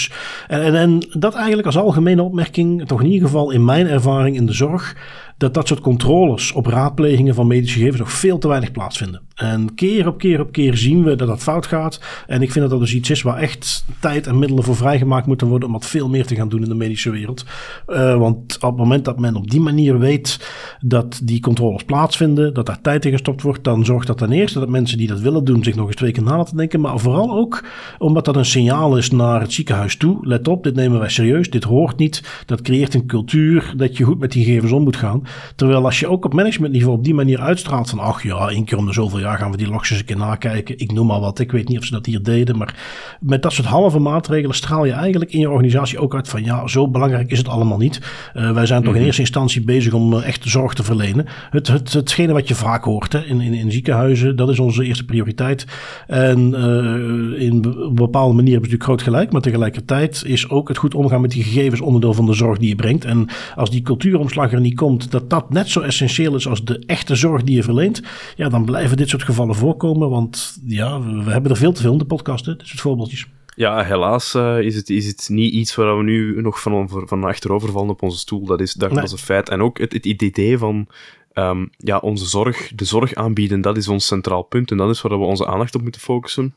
[0.47, 4.37] en, en, en dat eigenlijk als algemene opmerking, toch in ieder geval in mijn ervaring
[4.37, 4.97] in de zorg
[5.37, 9.23] dat dat soort controles op raadplegingen van medische gegevens nog veel te weinig plaatsvinden.
[9.35, 12.01] En keer op keer op keer zien we dat dat fout gaat.
[12.27, 15.27] En ik vind dat dat dus iets is waar echt tijd en middelen voor vrijgemaakt
[15.27, 17.45] moeten worden om wat veel meer te gaan doen in de medische wereld.
[17.89, 22.55] Uh, want op het moment dat men op die manier weet dat die controles plaatsvinden,
[22.55, 25.21] dat daar tijd in gestopt wordt, dan zorgt dat ten eerste dat mensen die dat
[25.21, 26.81] willen doen zich nog eens twee keer na laten denken.
[26.81, 27.65] Maar vooral ook
[27.99, 30.19] omdat dat een signaal is naar het ziekenhuis toe.
[30.21, 32.43] Let op, dit nemen wij serieus, dit hoort niet.
[32.47, 35.26] Dat creëert een cultuur dat je goed met die gegevens om moet gaan.
[35.55, 38.79] Terwijl als je ook op managementniveau op die manier uitstraalt van, ach ja, één keer
[38.79, 40.79] om de zoveel jaar gaan we die logs eens een keer nakijken.
[40.79, 42.75] Ik noem maar wat, ik weet niet of ze dat hier deden, maar
[43.21, 46.67] met dat soort halve maatregelen straal je eigenlijk in je organisatie ook uit van, ja,
[46.67, 48.01] zo belangrijk is het allemaal niet.
[48.35, 49.07] Uh, wij zijn toch in mhm.
[49.07, 51.27] eerste instantie bezig om uh, echt zorg te verlenen.
[51.51, 54.85] Het, het, hetgene wat je vaak hoort hè, in, in, in ziekenhuizen, dat is onze
[54.85, 55.67] eerste prioriteit.
[56.07, 60.69] En uh, in een bepaalde manier hebben ze natuurlijk groot gelijk, maar tegelijkertijd is ook
[60.69, 63.05] het goed omgaan met die gegevens onderdeel van de zorg die je brengt.
[63.05, 66.83] En als die cultuuromslag er niet komt, dat dat net zo essentieel is als de
[66.87, 68.03] echte zorg die je verleent,
[68.37, 70.11] ja, dan blijven dit soort gevallen voorkomen.
[70.11, 73.27] Want ja, we hebben er veel te veel in de podcast, hè, dit soort voorbeeldjes.
[73.55, 77.25] Ja, helaas uh, is, het, is het niet iets waar we nu nog van, van
[77.25, 78.47] achterover vallen op onze stoel.
[78.47, 78.99] Dat is, dat, nee.
[78.99, 79.49] dat is een feit.
[79.49, 80.87] En ook het, het idee van
[81.35, 84.71] um, ja, onze zorg, de zorg aanbieden, dat is ons centraal punt.
[84.71, 86.55] En dat is waar we onze aandacht op moeten focussen.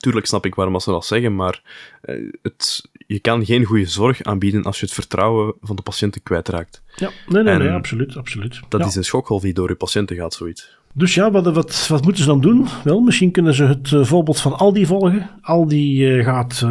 [0.00, 1.62] Tuurlijk snap ik waarom ze dat zeggen, maar
[2.04, 6.22] uh, het, je kan geen goede zorg aanbieden als je het vertrouwen van de patiënten
[6.22, 6.82] kwijtraakt.
[6.96, 8.60] Ja, nee, nee, nee absoluut, absoluut.
[8.68, 8.86] Dat ja.
[8.86, 10.78] is een schokgolf die door je patiënten gaat, zoiets.
[10.94, 12.66] Dus ja, wat, wat, moeten ze dan doen?
[12.84, 15.30] Wel, misschien kunnen ze het uh, voorbeeld van Aldi volgen.
[15.40, 16.70] Aldi uh, gaat uh,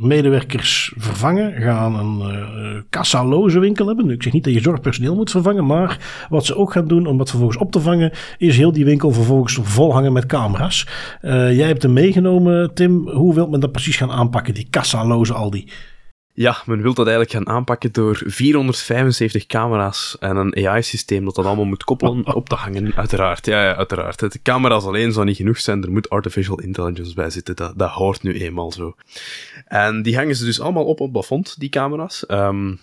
[0.00, 4.10] medewerkers vervangen, gaan een kassaloze winkel hebben.
[4.10, 7.18] Ik zeg niet dat je zorgpersoneel moet vervangen, maar wat ze ook gaan doen om
[7.18, 10.86] dat vervolgens op te vangen, is heel die winkel vervolgens volhangen met camera's.
[11.20, 13.08] jij hebt hem meegenomen, Tim.
[13.08, 15.68] Hoe wil men dat precies gaan aanpakken, die kassaloze Aldi?
[16.38, 21.44] Ja, men wil dat eigenlijk gaan aanpakken door 475 camera's en een AI-systeem dat dat
[21.44, 22.94] allemaal moet koppelen op te hangen.
[22.94, 24.32] Uiteraard, ja, ja uiteraard.
[24.32, 27.56] De camera's alleen zou niet genoeg zijn, er moet artificial intelligence bij zitten.
[27.56, 28.94] Dat, dat hoort nu eenmaal zo.
[29.64, 32.24] En die hangen ze dus allemaal op op het plafond, die camera's.
[32.28, 32.80] Um,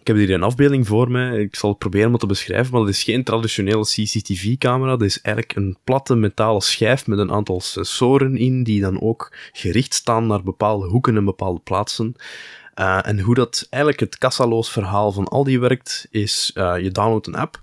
[0.00, 1.40] ik heb hier een afbeelding voor me.
[1.40, 4.90] Ik zal het proberen om het te beschrijven, maar dat is geen traditionele CCTV-camera.
[4.90, 9.36] Dat is eigenlijk een platte metalen schijf met een aantal sensoren in, die dan ook
[9.52, 12.14] gericht staan naar bepaalde hoeken en bepaalde plaatsen.
[12.80, 17.26] Uh, en hoe dat eigenlijk het kassaloos verhaal van Aldi werkt, is uh, je downloadt
[17.26, 17.62] een app.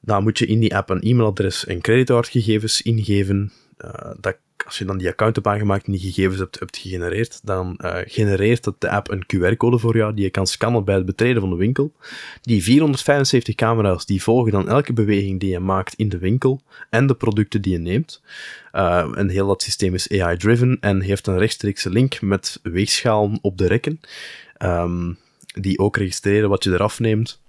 [0.00, 3.52] Dan moet je in die app een e-mailadres en creditcardgegevens ingeven.
[3.84, 4.36] Uh, dat
[4.70, 7.96] als je dan die account hebt aangemaakt en die gegevens hebt, hebt gegenereerd, dan uh,
[8.04, 11.40] genereert het de app een QR-code voor jou die je kan scannen bij het betreden
[11.40, 11.92] van de winkel.
[12.42, 17.06] Die 475 camera's die volgen dan elke beweging die je maakt in de winkel en
[17.06, 18.22] de producten die je neemt.
[18.72, 23.66] Uh, heel dat systeem is AI-driven en heeft een rechtstreekse link met weegschalen op de
[23.66, 24.00] rekken,
[24.58, 25.18] um,
[25.60, 27.40] die ook registreren wat je eraf neemt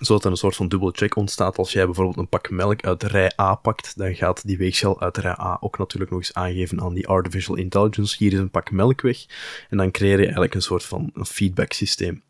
[0.00, 1.58] zodat er een soort van dubbele check ontstaat.
[1.58, 5.16] Als jij bijvoorbeeld een pak melk uit rij A pakt, dan gaat die weegschaal uit
[5.16, 8.16] rij A ook natuurlijk nog eens aangeven aan die artificial intelligence.
[8.18, 9.26] Hier is een pak melk weg.
[9.70, 12.22] En dan creëer je eigenlijk een soort van feedback systeem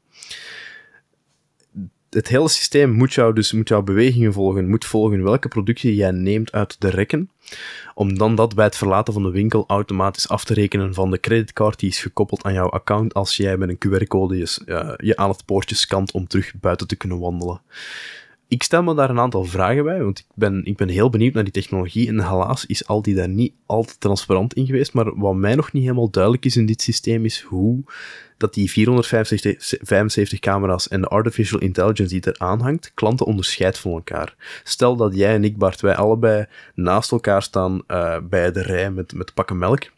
[2.10, 6.10] het hele systeem moet jou dus moet jouw bewegingen volgen, moet volgen welke producten jij
[6.10, 7.30] neemt uit de rekken,
[7.94, 11.20] om dan dat bij het verlaten van de winkel automatisch af te rekenen van de
[11.20, 15.16] creditcard die is gekoppeld aan jouw account als jij met een QR-code je, uh, je
[15.16, 17.60] aan het poortje scant om terug buiten te kunnen wandelen.
[18.50, 21.34] Ik stel me daar een aantal vragen bij, want ik ben, ik ben heel benieuwd
[21.34, 25.34] naar die technologie en helaas is Aldi daar niet altijd transparant in geweest, maar wat
[25.34, 27.84] mij nog niet helemaal duidelijk is in dit systeem is hoe
[28.36, 34.34] dat die 475 camera's en de artificial intelligence die er aanhangt, klanten onderscheidt van elkaar.
[34.64, 38.90] Stel dat jij en ik, Bart, wij allebei naast elkaar staan uh, bij de rij
[38.90, 39.90] met, met pakken melk.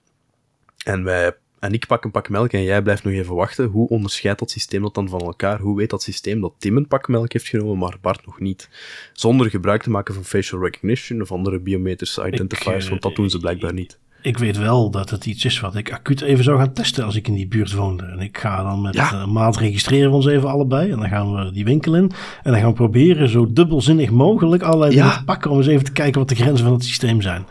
[0.85, 3.67] En, wij, en ik pak een pak melk en jij blijft nog even wachten.
[3.67, 5.61] Hoe onderscheidt dat systeem dat dan van elkaar?
[5.61, 8.69] Hoe weet dat systeem dat Tim een pak melk heeft genomen, maar Bart nog niet?
[9.13, 13.39] Zonder gebruik te maken van facial recognition of andere biometrische identifiers, want dat doen ze
[13.39, 16.73] blijkbaar niet ik weet wel dat het iets is wat ik acuut even zou gaan
[16.73, 18.05] testen als ik in die buurt woonde.
[18.05, 19.13] En ik ga dan met ja.
[19.13, 20.91] uh, maat registreren we ons even allebei.
[20.91, 22.13] En dan gaan we die winkel in.
[22.43, 25.85] En dan gaan we proberen zo dubbelzinnig mogelijk allerlei dingen te pakken om eens even
[25.85, 27.47] te kijken wat de grenzen van het systeem zijn.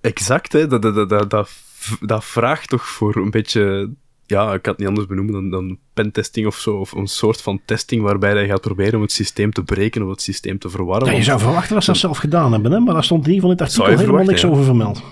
[0.00, 0.66] Exact, hè.
[0.66, 1.50] Dat, dat, dat, dat
[2.00, 3.90] dat vraagt toch voor een beetje
[4.26, 6.76] ja, ik kan het niet anders benoemen dan, dan pentesting of zo.
[6.76, 10.08] Of een soort van testing waarbij hij gaat proberen om het systeem te breken of
[10.08, 11.08] het systeem te verwarren.
[11.08, 12.80] Ja, je zou verwachten dat ze dat zelf gedaan hebben, hè?
[12.80, 15.02] maar daar stond in ieder geval in het artikel helemaal niks over vermeld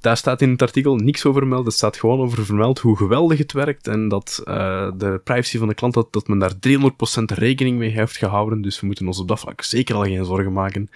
[0.00, 1.66] daar staat in het artikel niks over vermeld.
[1.66, 5.68] Er staat gewoon over vermeld hoe geweldig het werkt en dat uh, de privacy van
[5.68, 8.62] de klant, dat, dat men daar 300% rekening mee heeft gehouden.
[8.62, 10.90] Dus we moeten ons op dat vlak zeker al geen zorgen maken.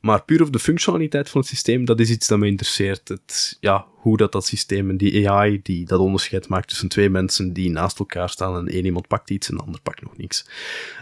[0.00, 3.08] Maar puur op de functionaliteit van het systeem, dat is iets dat me interesseert.
[3.08, 7.10] Het, ja, hoe dat, dat systeem en die AI die dat onderscheid maakt tussen twee
[7.10, 10.16] mensen die naast elkaar staan en één iemand pakt iets en de ander pakt nog
[10.16, 10.46] niks.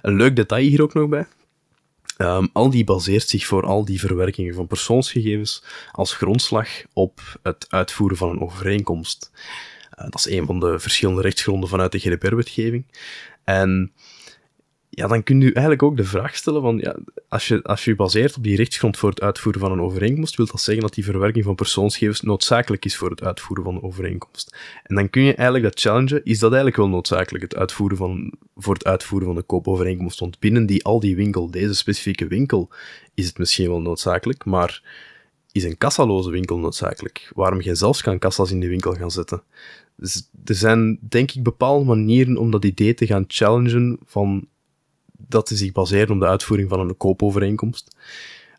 [0.02, 1.26] Een leuk detail hier ook nog bij.
[2.18, 5.62] Um, al die baseert zich voor al die verwerkingen van persoonsgegevens
[5.92, 9.30] als grondslag op het uitvoeren van een overeenkomst.
[9.98, 12.86] Uh, dat is een van de verschillende rechtsgronden vanuit de GDPR-wetgeving.
[13.44, 13.92] En
[14.96, 16.96] ja, dan kun je eigenlijk ook de vraag stellen van, ja,
[17.28, 20.46] als je, als je baseert op die rechtsgrond voor het uitvoeren van een overeenkomst, wil
[20.46, 24.56] dat zeggen dat die verwerking van persoonsgegevens noodzakelijk is voor het uitvoeren van een overeenkomst.
[24.82, 28.32] En dan kun je eigenlijk dat challengen, is dat eigenlijk wel noodzakelijk, het uitvoeren van,
[28.56, 30.20] voor het uitvoeren van de koopovereenkomst?
[30.20, 32.70] Want binnen die, al die winkel, deze specifieke winkel,
[33.14, 34.82] is het misschien wel noodzakelijk, maar
[35.52, 37.30] is een kassaloze winkel noodzakelijk?
[37.34, 39.42] Waarom geen zelfs kan kassa's in die winkel gaan zetten?
[39.96, 44.48] Dus er zijn, denk ik, bepaalde manieren om dat idee te gaan challengen van
[45.18, 47.96] dat zich baseert op de uitvoering van een koopovereenkomst.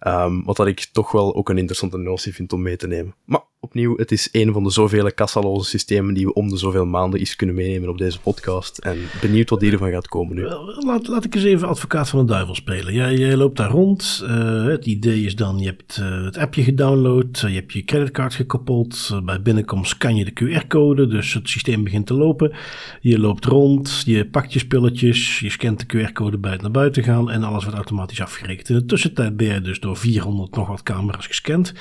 [0.07, 3.15] Um, wat dat ik toch wel ook een interessante notie vind om mee te nemen.
[3.25, 6.85] Maar opnieuw, het is een van de zoveel kassaloze systemen die we om de zoveel
[6.85, 8.77] maanden eens kunnen meenemen op deze podcast.
[8.77, 10.47] En benieuwd wat hiervan gaat komen nu.
[10.85, 12.93] Laat, laat ik eens even advocaat van de duivel spelen.
[12.93, 14.21] Jij, loopt daar rond.
[14.23, 17.83] Uh, het idee is dan, je hebt uh, het appje gedownload, uh, je hebt je
[17.83, 19.19] creditcard gekoppeld.
[19.23, 22.55] bij binnenkomst scan je de QR-code, dus het systeem begint te lopen.
[23.01, 27.03] Je loopt rond, je pakt je spulletjes, je scant de QR-code bij het naar buiten
[27.03, 28.69] gaan en alles wordt automatisch afgerekend.
[28.69, 31.73] In de tussentijd ben je dus door 400 nog wat camera's gescand.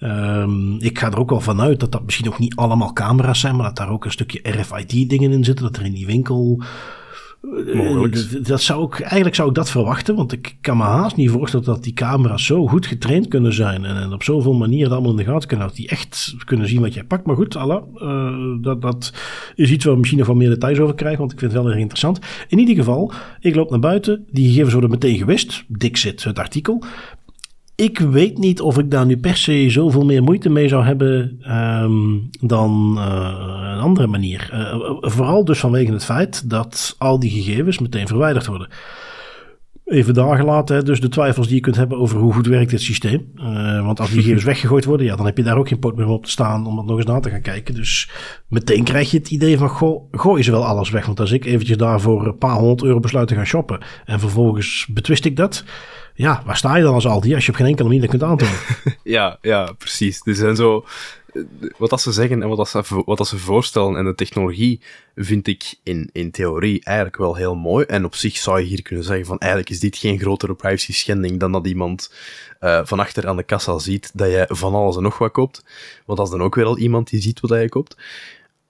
[0.00, 3.56] Um, ik ga er ook wel vanuit dat dat misschien ook niet allemaal camera's zijn,
[3.56, 5.64] maar dat daar ook een stukje RFID-dingen in zitten.
[5.64, 6.62] Dat er in die winkel.
[7.42, 8.46] Eh, Mogelijk.
[8.46, 11.66] Dat zou ik, eigenlijk zou ik dat verwachten, want ik kan me haast niet voorstellen
[11.66, 15.16] dat die camera's zo goed getraind kunnen zijn en, en op zoveel manieren allemaal in
[15.16, 17.26] de gaten kunnen, dat die echt kunnen zien wat jij pakt.
[17.26, 19.12] Maar goed, Allah, uh, dat, dat
[19.54, 21.60] is iets waar we misschien nog wel meer details over krijgen, want ik vind het
[21.60, 22.18] wel erg interessant.
[22.48, 25.64] In ieder geval, ik loop naar buiten, die gegevens worden meteen gewist.
[25.68, 26.84] Dik zit het artikel
[27.80, 31.40] ik weet niet of ik daar nu per se zoveel meer moeite mee zou hebben
[31.82, 34.50] um, dan uh, een andere manier.
[34.52, 38.68] Uh, vooral dus vanwege het feit dat al die gegevens meteen verwijderd worden.
[39.84, 42.80] Even dagen later, dus de twijfels die je kunt hebben over hoe goed werkt dit
[42.80, 43.32] systeem.
[43.36, 45.96] Uh, want als die gegevens weggegooid worden, ja, dan heb je daar ook geen pot
[45.96, 47.74] meer op te staan om dat nog eens na te gaan kijken.
[47.74, 48.10] Dus
[48.48, 51.06] meteen krijg je het idee van, goh, gooi ze wel alles weg.
[51.06, 54.86] Want als ik eventjes daarvoor een paar honderd euro besluit te gaan shoppen en vervolgens
[54.92, 55.64] betwist ik dat
[56.20, 58.54] ja, waar sta je dan als Aldi als je op geen enkele manier kunt aantonen?
[59.02, 60.20] ja, ja, precies.
[60.24, 60.84] Er zijn zo...
[61.78, 64.80] Wat dat ze zeggen en wat, dat ze, wat dat ze voorstellen en de technologie
[65.14, 67.84] vind ik in, in theorie eigenlijk wel heel mooi.
[67.84, 70.92] En op zich zou je hier kunnen zeggen van eigenlijk is dit geen grotere privacy
[70.92, 72.12] schending dan dat iemand
[72.60, 75.64] uh, van achter aan de kassa ziet dat je van alles en nog wat koopt.
[76.06, 77.96] Want dat is dan ook weer al iemand die ziet wat je koopt.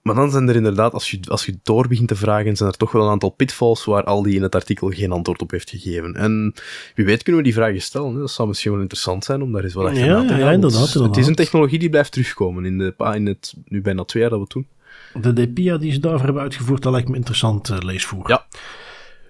[0.02, 2.76] Maar dan zijn er inderdaad, als je, als je door begint te vragen, zijn er
[2.76, 6.14] toch wel een aantal pitfalls waar Aldi in het artikel geen antwoord op heeft gegeven.
[6.14, 6.54] En
[6.94, 8.12] wie weet kunnen we die vragen stellen.
[8.12, 8.18] Hè?
[8.18, 10.38] Dat zou misschien wel interessant zijn om daar eens wat ja, na te gaan.
[10.38, 11.08] Ja, inderdaad, inderdaad.
[11.08, 14.30] Het is een technologie die blijft terugkomen in, de, in het nu bijna twee jaar
[14.30, 14.66] dat we het
[15.12, 15.22] doen.
[15.22, 18.28] De DPIA die ze daarvoor hebben uitgevoerd, dat lijkt me interessant uh, leesvoer.
[18.28, 18.46] Ja.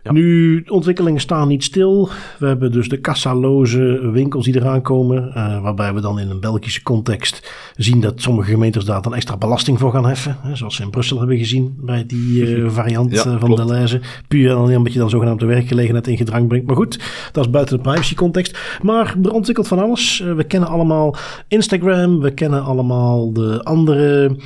[0.03, 2.09] Nu, ontwikkelingen staan niet stil.
[2.39, 5.33] We hebben dus de kassaloze winkels die eraan komen.
[5.37, 9.37] Uh, waarbij we dan in een Belgische context zien dat sommige gemeentes daar dan extra
[9.37, 10.37] belasting voor gaan heffen.
[10.43, 14.01] Hè, zoals we in Brussel hebben gezien bij die uh, variant ja, van de Deleuze.
[14.29, 16.67] Puur alleen omdat je dan zogenaamde werkgelegenheid in gedrang brengt.
[16.67, 16.99] Maar goed,
[17.33, 18.59] dat is buiten de privacy context.
[18.83, 20.21] Maar er ontwikkelt van alles.
[20.21, 21.17] Uh, we kennen allemaal
[21.49, 22.21] Instagram.
[22.21, 24.37] We kennen allemaal de andere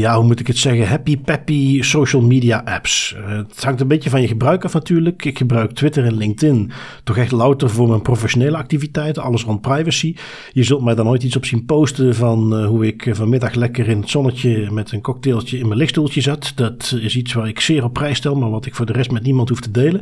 [0.00, 3.16] ja, hoe moet ik het zeggen, happy peppy social media apps.
[3.18, 5.24] Uh, het hangt een beetje van je gebruik af natuurlijk.
[5.24, 6.70] Ik gebruik Twitter en LinkedIn
[7.04, 10.14] toch echt louter voor mijn professionele activiteiten, alles rond privacy.
[10.52, 13.88] Je zult mij dan nooit iets op zien posten van uh, hoe ik vanmiddag lekker
[13.88, 16.52] in het zonnetje met een cocktailtje in mijn lichtstoeltje zat.
[16.54, 19.10] Dat is iets waar ik zeer op prijs stel, maar wat ik voor de rest
[19.10, 20.00] met niemand hoef te delen.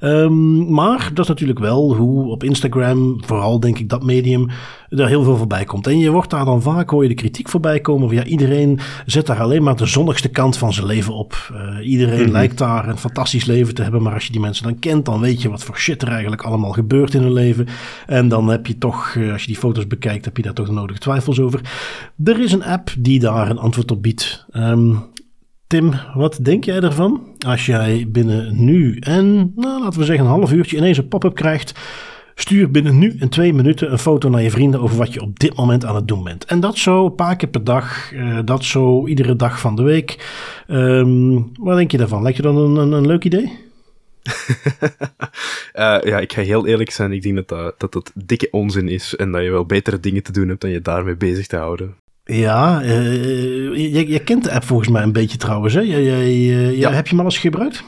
[0.00, 4.50] Um, maar dat is natuurlijk wel hoe op Instagram, vooral denk ik dat medium,
[4.98, 5.86] er heel veel voorbij komt.
[5.86, 8.80] En je wordt daar dan vaak, hoor je de kritiek voorbij komen van ja, iedereen
[9.06, 11.52] zet daar alleen maar de zonnigste kant van zijn leven op.
[11.52, 12.32] Uh, iedereen mm -hmm.
[12.32, 15.20] lijkt daar een fantastisch leven te hebben, maar als je die mensen dan kent, dan
[15.20, 17.66] weet je wat voor shit er eigenlijk allemaal gebeurt in hun leven.
[18.06, 20.66] En dan heb je toch, uh, als je die foto's bekijkt, heb je daar toch
[20.66, 21.60] de nodige twijfels over.
[22.24, 24.46] Er is een app die daar een antwoord op biedt.
[24.52, 25.12] Um,
[25.66, 30.30] Tim, wat denk jij ervan als jij binnen nu en, nou, laten we zeggen, een
[30.30, 31.74] half uurtje ineens een pop-up krijgt
[32.34, 35.38] Stuur binnen nu en twee minuten een foto naar je vrienden over wat je op
[35.38, 36.44] dit moment aan het doen bent.
[36.44, 38.12] En dat zo een paar keer per dag.
[38.12, 40.32] Uh, dat zo iedere dag van de week.
[40.68, 42.22] Um, wat denk je daarvan?
[42.22, 43.52] Lijkt je dan een, een, een leuk idee?
[45.74, 47.12] uh, ja, ik ga heel eerlijk zijn.
[47.12, 49.16] Ik denk dat dat, dat dat dikke onzin is.
[49.16, 51.94] En dat je wel betere dingen te doen hebt dan je daarmee bezig te houden.
[52.24, 55.74] Ja, uh, je, je, kent de app volgens mij een beetje trouwens.
[55.74, 55.80] Hè?
[55.80, 56.92] Je, je, ja.
[56.92, 57.84] Heb je hem al eens gebruikt?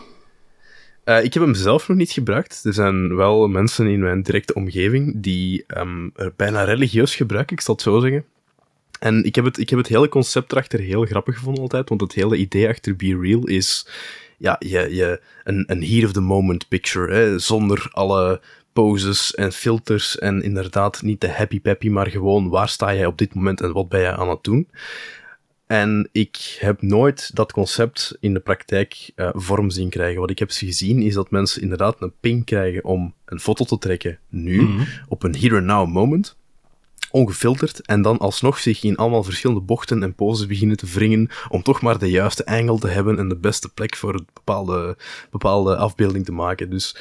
[1.09, 2.64] Uh, ik heb hem zelf nog niet gebruikt.
[2.64, 7.62] Er zijn wel mensen in mijn directe omgeving die um, er bijna religieus gebruiken, ik
[7.62, 8.24] zal het zo zeggen.
[8.98, 12.00] En ik heb, het, ik heb het hele concept erachter heel grappig gevonden altijd, want
[12.00, 13.88] het hele idee achter Be Real is
[14.38, 18.40] ja, je, je, een, een heat-of-the-moment picture, hè, zonder alle
[18.72, 23.34] poses en filters en inderdaad niet de happy-peppy, maar gewoon waar sta jij op dit
[23.34, 24.68] moment en wat ben jij aan het doen.
[25.66, 30.20] En ik heb nooit dat concept in de praktijk uh, vorm zien krijgen.
[30.20, 33.78] Wat ik heb gezien is dat mensen inderdaad een ping krijgen om een foto te
[33.78, 34.86] trekken nu, mm -hmm.
[35.08, 36.36] op een here and now moment
[37.10, 41.62] ongefilterd en dan alsnog zich in allemaal verschillende bochten en poses beginnen te wringen om
[41.62, 44.96] toch maar de juiste angle te hebben en de beste plek voor een bepaalde,
[45.30, 46.70] bepaalde afbeelding te maken.
[46.70, 46.96] Dus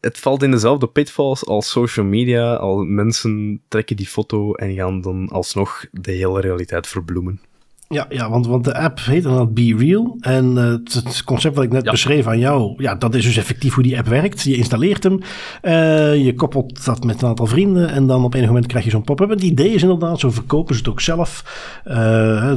[0.00, 2.54] het valt in dezelfde pitfalls als social media.
[2.54, 7.40] Al mensen trekken die foto en gaan dan alsnog de hele realiteit verbloemen.
[7.88, 10.16] Ja, ja want, want de app heet dan Be Real.
[10.20, 13.74] En uh, het, concept wat ik net beschreef aan jou, ja, dat is dus effectief
[13.74, 14.42] hoe die app werkt.
[14.42, 15.20] Je installeert hem,
[15.62, 18.90] uh, je koppelt dat met een aantal vrienden en dan op enig moment krijg je
[18.90, 19.28] zo'n pop-up.
[19.28, 21.44] Het idee is inderdaad, zo verkopen ze het ook zelf.
[21.86, 21.94] Uh,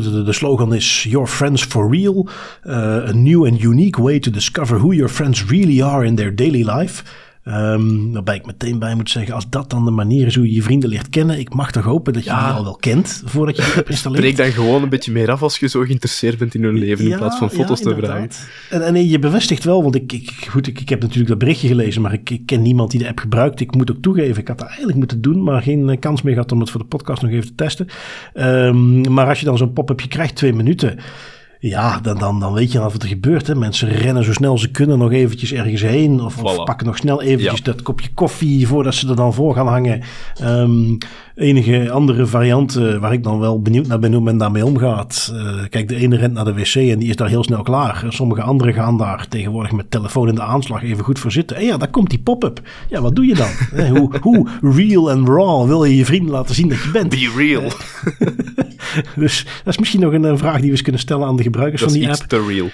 [0.01, 2.27] de, de, slogan is Your Friends for Real.
[2.67, 6.63] a new and unique way to discover who your friends really are in their daily
[6.63, 7.03] life.
[7.45, 10.53] Um, waarbij ik meteen bij moet zeggen, als dat dan de manier is hoe je
[10.53, 12.45] je vrienden leert kennen, ik mag toch hopen dat je ja.
[12.47, 14.23] die al wel kent voordat je die hebt installeert.
[14.23, 17.05] Spreek dan gewoon een beetje meer af als je zo geïnteresseerd bent in hun leven,
[17.05, 18.29] ja, in plaats van foto's ja, te vragen.
[18.69, 21.67] En, en je bevestigt wel, want ik, ik, goed, ik, ik heb natuurlijk dat berichtje
[21.67, 23.59] gelezen, maar ik, ik, ken niemand die de app gebruikt.
[23.59, 26.33] Ik moet ook toegeven, ik had dat eigenlijk moeten doen, maar geen eh, kans meer
[26.33, 27.87] gehad om het voor de podcast nog even te testen.
[28.33, 30.99] Um, maar als je dan zo'n pop-upje krijgt, twee minuten
[31.61, 33.47] ja, dan, dan, dan weet je al wat er gebeurt.
[33.47, 33.55] Hè.
[33.55, 36.21] Mensen rennen zo snel ze kunnen nog eventjes ergens heen.
[36.21, 39.67] Of, of pakken nog snel eventjes dat kopje koffie voordat ze er dan voor gaan
[39.67, 40.01] hangen.
[40.43, 40.97] Um,
[41.35, 45.31] enige andere varianten waar ik dan wel benieuwd naar ben hoe men daarmee omgaat.
[45.33, 48.05] Uh, kijk, de ene rent naar de wc en die is daar heel snel klaar.
[48.09, 51.57] Sommige anderen gaan daar tegenwoordig met telefoon in de aanslag even goed voor zitten.
[51.57, 52.61] En ja, daar komt die pop-up.
[52.89, 53.49] Ja, wat doe je dan?
[53.97, 57.09] hoe, hoe real en raw wil je je vrienden laten zien dat je bent?
[57.09, 57.71] Be real.
[59.23, 61.81] dus dat is misschien nog een, vraag die we eens kunnen stellen aan de gebruikers
[61.81, 62.27] van die app.
[62.27, 62.69] te real.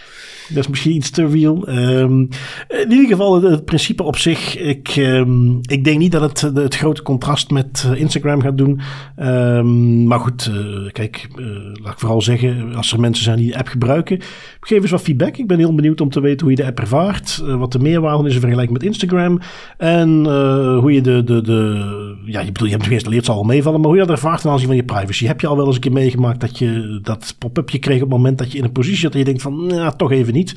[0.50, 1.70] Dat is misschien iets te real.
[1.70, 2.28] Um,
[2.68, 4.58] in ieder geval, het, principe op zich.
[4.58, 8.80] Ik, um, ik denk niet dat het het grote contrast met eh, Instagram gaat doen.
[9.20, 11.46] Um, maar goed, uh, kijk, uh,
[11.84, 14.20] laat ik vooral zeggen, als er mensen zijn die de app gebruiken,
[14.60, 15.38] geef eens wat feedback.
[15.38, 17.38] Ik ben heel benieuwd om te weten hoe je de app ervaart.
[17.38, 19.40] wat de meerwaarde is in vergelijking met Instagram.
[19.78, 20.26] En
[20.80, 21.96] hoe je de, de, de.
[22.26, 23.80] Ja, je bedoel, je hebt het geïnstalleerd, zal al meevallen.
[23.80, 25.26] Maar hoe je dat ervaart ten aanzien van je privacy.
[25.26, 28.18] Heb je al wel eens een keer meegemaakt dat je dat pop-upje kreeg op het
[28.18, 30.37] moment dat je in een positie zat en je denkt van, nou, toch even niet
[30.38, 30.56] niet.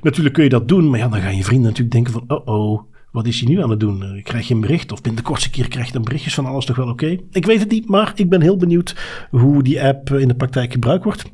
[0.00, 2.46] Natuurlijk kun je dat doen, maar ja, dan gaan je vrienden natuurlijk denken van, oh
[2.46, 4.02] oh, wat is hij nu aan het doen?
[4.02, 4.92] Eh, krijg je een bericht?
[4.92, 7.16] Of binnen de kortste keer krijg je dan berichtjes van alles toch wel oké?
[7.30, 8.96] Ik weet het niet, maar ik ben heel benieuwd
[9.30, 11.24] hoe die app in de praktijk gebruikt wordt.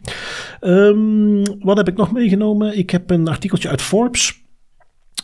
[0.60, 2.78] Um, wat heb ik nog meegenomen?
[2.78, 4.46] Ik heb een artikeltje uit Forbes.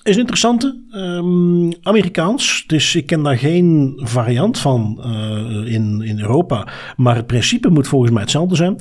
[0.03, 0.83] Is een interessante.
[0.95, 2.65] Um, Amerikaans.
[2.67, 6.69] Dus ik ken daar geen variant van uh, in, in Europa.
[6.97, 8.77] Maar het principe moet volgens mij hetzelfde zijn.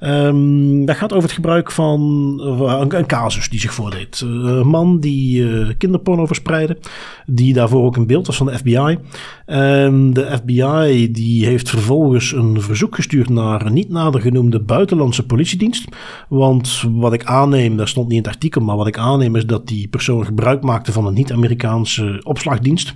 [0.00, 2.00] Um, dat gaat over het gebruik van
[2.42, 4.20] uh, een, casus die zich voordeed.
[4.24, 6.78] Uh, een man die uh, kinderporno verspreidde.
[7.26, 8.98] Die daarvoor ook een beeld was van de FBI.
[9.46, 15.26] En de FBI die heeft vervolgens een verzoek gestuurd naar een niet nader genoemde buitenlandse
[15.26, 15.84] politiedienst.
[16.28, 19.46] Want wat ik aanneem, dat stond niet in het artikel, maar wat ik aanneem is
[19.46, 22.94] dat die persoon gebruik maakte van een niet-Amerikaanse opslagdienst.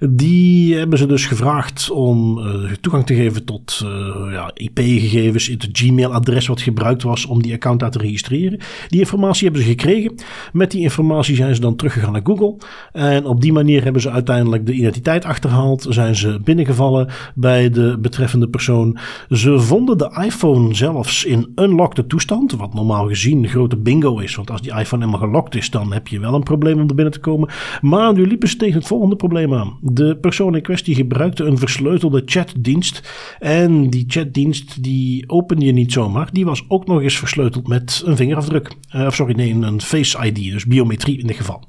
[0.00, 5.68] Die hebben ze dus gevraagd om uh, toegang te geven tot uh, ja, IP-gegevens, het
[5.72, 8.58] Gmail-adres wat gebruikt was om die account daar te registreren.
[8.88, 10.14] Die informatie hebben ze gekregen.
[10.52, 12.56] Met die informatie zijn ze dan teruggegaan naar Google.
[12.92, 15.86] En op die manier hebben ze uiteindelijk de identiteit achterhaald.
[15.88, 18.98] Zijn ze binnengevallen bij de betreffende persoon.
[19.30, 22.52] Ze vonden de iPhone zelfs in unlocked toestand.
[22.52, 24.34] Wat normaal gezien een grote bingo is.
[24.34, 26.94] Want als die iPhone helemaal gelokt is, dan heb je wel een probleem om er
[26.94, 27.48] binnen te komen.
[27.80, 29.78] Maar nu liepen ze tegen het volgende probleem aan.
[29.92, 33.12] De persoon in kwestie gebruikte een versleutelde chatdienst.
[33.38, 36.28] En die chatdienst die opende je niet zomaar.
[36.32, 38.72] Die was ook nog eens versleuteld met een vingerafdruk.
[38.94, 41.64] Uh, of sorry, nee, een Face ID, dus biometrie in dit geval.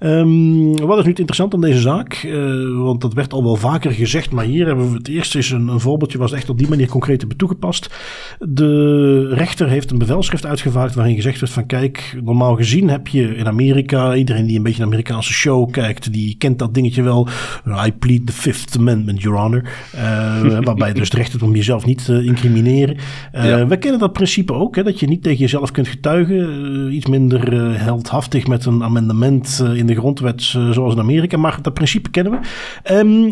[0.00, 2.22] Um, wat is nu interessant aan deze zaak?
[2.22, 5.50] Uh, want dat werd al wel vaker gezegd, maar hier hebben we het eerst eens
[5.50, 7.90] een, een voorbeeldje was echt op die manier concreet hebben toegepast.
[8.38, 13.34] De rechter heeft een bevelschrift uitgevaardigd waarin gezegd werd van kijk, normaal gezien heb je
[13.34, 17.28] in Amerika, iedereen die een beetje een Amerikaanse show kijkt, die kent dat dingetje wel,
[17.66, 19.62] I plead the Fifth Amendment, Your Honor.
[20.64, 22.96] waarbij je dus het recht hebt om jezelf niet te incrimineren.
[23.68, 26.92] We kennen dat principe ook, hè, dat je niet tegen jezelf kunt getuigen.
[26.92, 31.36] iets minder heldhaftig met een amendement in de grondwet zoals in Amerika.
[31.36, 32.94] Maar dat principe kennen we.
[32.94, 33.30] Um,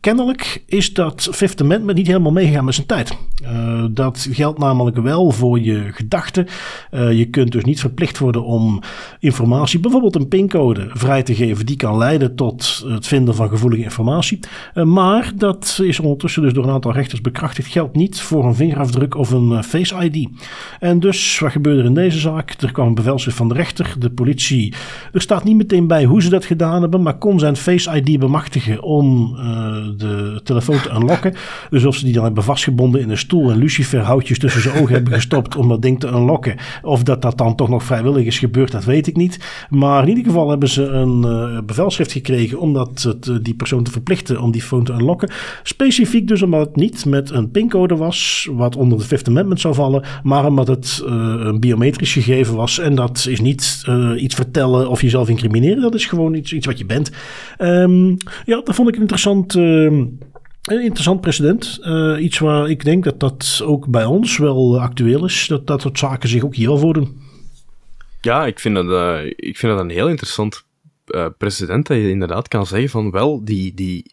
[0.00, 3.16] kennelijk is dat Fifth Amendment niet helemaal meegegaan met zijn tijd.
[3.42, 6.46] Uh, dat geldt namelijk wel voor je gedachten.
[6.90, 8.82] Uh, je kunt dus niet verplicht worden om
[9.20, 11.66] informatie, bijvoorbeeld een pincode, vrij te geven.
[11.66, 14.38] Die kan leiden tot het vinden van gevoelige informatie.
[14.74, 17.72] Uh, maar dat is ondertussen dus door een aantal rechters bekrachtigd.
[17.72, 20.28] Geldt niet voor een vingerafdruk of een Face ID.
[20.80, 22.54] En dus, wat gebeurde er in deze zaak?
[22.60, 23.94] Er kwam een bevelschrift van de rechter.
[23.98, 24.74] De politie,
[25.12, 28.18] er staat niet meteen bij hoe ze dat gedaan hebben, maar kon zijn Face ID
[28.18, 29.36] bemachtigen om
[29.96, 31.34] de telefoon te unlocken.
[31.70, 34.94] Dus of ze die dan hebben vastgebonden in een stoel en luciferhoutjes tussen zijn ogen
[34.94, 36.56] hebben gestopt om dat ding te unlocken.
[36.82, 39.66] Of dat dat dan toch nog vrijwillig is gebeurd, dat weet ik niet.
[39.70, 43.82] Maar in ieder geval hebben ze een uh, bevelschrift gekregen om dat, uh, die persoon
[43.82, 45.30] te verplichten om die phone te unlocken.
[45.62, 49.74] Specifiek dus omdat het niet met een pincode was, wat onder de Fifth Amendment zou
[49.74, 52.78] vallen, maar omdat het uh, een biometrisch gegeven was.
[52.78, 53.82] En dat is niet
[54.16, 57.10] iets vertellen of jezelf incrimineren, dat is gewoon iets, iets wat je bent.
[57.58, 59.54] Um, ja, dat vond ik interessant
[59.86, 61.78] een interessant precedent.
[61.82, 65.46] Uh, iets waar ik denk dat dat ook bij ons wel actueel is.
[65.46, 67.20] Dat dat soort zaken zich ook hier wel voordoen.
[68.20, 70.64] Ja, ik vind dat, uh, ik vind dat een heel interessant
[71.06, 71.86] uh, precedent.
[71.86, 74.12] Dat je inderdaad kan zeggen van wel, die, die,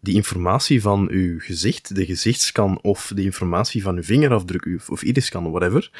[0.00, 5.02] die informatie van uw gezicht, de gezichtscan of de informatie van uw vingerafdruk of, of
[5.02, 5.90] iriscan, whatever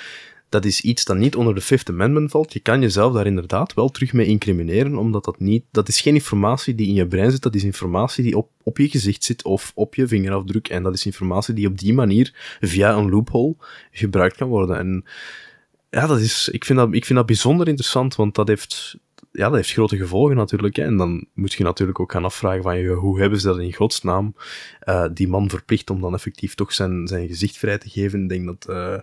[0.51, 2.53] dat is iets dat niet onder de Fifth Amendment valt.
[2.53, 6.15] Je kan jezelf daar inderdaad wel terug mee incrimineren, omdat dat niet, dat is geen
[6.15, 9.45] informatie die in je brein zit, dat is informatie die op, op je gezicht zit
[9.45, 10.69] of op je vingerafdruk.
[10.69, 13.55] En dat is informatie die op die manier via een loophole
[13.91, 14.79] gebruikt kan worden.
[14.79, 15.05] En
[15.91, 18.97] ja, dat is, ik vind dat, ik vind dat bijzonder interessant, want dat heeft,
[19.33, 20.77] ja, dat heeft grote gevolgen natuurlijk.
[20.77, 20.85] Hè.
[20.85, 24.35] En dan moet je natuurlijk ook gaan afvragen van, hoe hebben ze dat in godsnaam
[24.85, 28.23] uh, die man verplicht om dan effectief toch zijn, zijn gezicht vrij te geven.
[28.23, 28.97] Ik denk dat uh,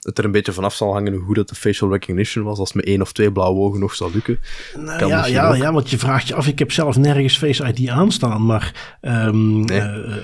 [0.00, 2.58] het er een beetje vanaf zal hangen hoe dat de facial recognition was.
[2.58, 4.38] Als me één of twee blauwe ogen nog zou lukken.
[4.76, 6.46] Nou, ja, ja, ja, want je vraagt je af.
[6.46, 9.80] Ik heb zelf nergens Face ID aanstaan, maar um, nee.
[9.80, 10.16] uh,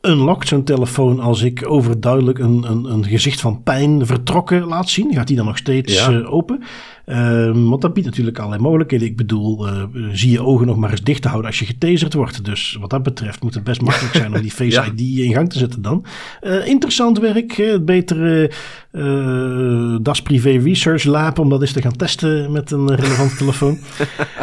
[0.00, 5.14] unlockt zo'n telefoon als ik overduidelijk een, een, een gezicht van pijn vertrokken laat zien?
[5.14, 6.22] Gaat die dan nog steeds ja.
[6.22, 6.62] open?
[7.06, 9.06] Um, want dat biedt natuurlijk allerlei mogelijkheden.
[9.06, 9.82] Ik bedoel, uh,
[10.12, 12.44] zie je ogen nog maar eens dicht te houden als je getaserd wordt.
[12.44, 14.86] Dus wat dat betreft moet het best makkelijk zijn om die Face ja.
[14.86, 16.04] ID in gang te zetten dan.
[16.42, 18.50] Uh, interessant werk, het betere
[18.92, 23.78] uh, Das Privé Research Lab om dat eens te gaan testen met een relevante telefoon.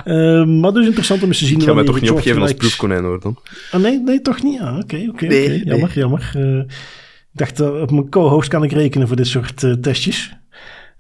[0.05, 1.59] uh, maar dus interessant om eens te zien.
[1.59, 3.38] Ik ga mij toch niet opgeven als proefkonijn hoor dan.
[3.72, 4.59] Ah, nee, nee, toch niet.
[4.59, 5.26] Ah, oké, oké.
[5.26, 5.97] nee, Jammer, nee.
[5.97, 6.34] jammer.
[6.38, 6.57] Uh,
[7.34, 10.41] ik dacht, op mijn co-host kan ik rekenen voor dit soort testjes.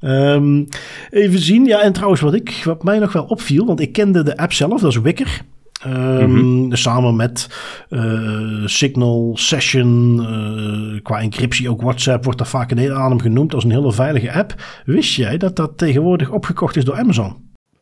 [0.01, 0.67] Um,
[1.09, 1.65] even zien.
[1.65, 4.53] Ja, en trouwens, wat, ik, wat mij nog wel opviel, want ik kende de app
[4.53, 5.41] zelf, dat is Wicker.
[5.87, 6.75] Um, mm -hmm.
[6.75, 7.49] Samen met
[7.89, 13.53] uh, Signal, Session, uh, qua encryptie ook WhatsApp wordt dat vaak een hele adem genoemd
[13.53, 14.55] als een hele veilige app.
[14.85, 17.35] Wist jij dat dat tegenwoordig opgekocht is door Amazon?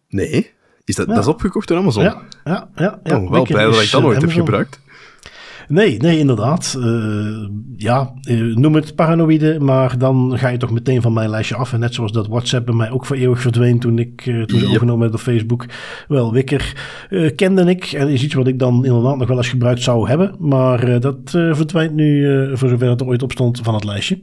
[0.07, 0.51] Nee,
[0.84, 1.13] is dat, ja.
[1.13, 2.03] dat is opgekocht door Amazon?
[2.03, 2.99] Ja, ja, ja.
[3.03, 3.20] ja.
[3.20, 4.38] Oh, wel blij dat ik dat nooit Amazon.
[4.38, 4.80] heb gebruikt.
[5.70, 6.76] Nee, nee, inderdaad.
[6.80, 7.47] Uh,
[7.78, 11.74] ja, uh, noem het paranoïde, maar dan ga je toch meteen van mijn lijstje af.
[11.74, 14.47] En net zoals dat WhatsApp bij mij ook voor eeuwig verdween toen ik uh, toen
[14.47, 14.65] ze yep.
[14.65, 15.65] overgenomen werd op Facebook.
[16.07, 16.74] Wel, Wicker
[17.36, 20.36] kende ik en is iets wat ik dan inderdaad nog wel eens gebruikt zou hebben.
[20.39, 22.26] Maar dat verdwijnt nu,
[22.57, 24.20] voor zover het er ooit op stond, van het lijstje.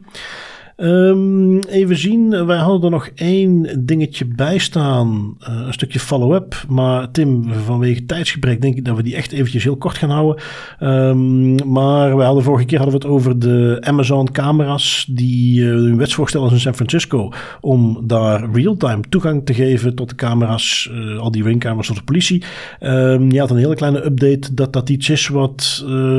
[0.76, 5.36] Um, even zien, wij hadden er nog één dingetje bij staan.
[5.40, 6.64] Uh, een stukje follow-up.
[6.68, 10.42] Maar Tim, vanwege tijdsgebrek denk ik dat we die echt eventjes heel kort gaan houden.
[10.80, 15.68] Um, maar we hadden vorige keer hadden we het over de Amazon camera's die uh,
[15.68, 17.32] hun wetsvoorstel in San Francisco.
[17.60, 20.90] Om daar real-time toegang te geven tot de camera's.
[21.18, 22.44] Al die ringcamera's tot de politie.
[22.80, 25.62] Um, je had een hele kleine update dat dat iets is wat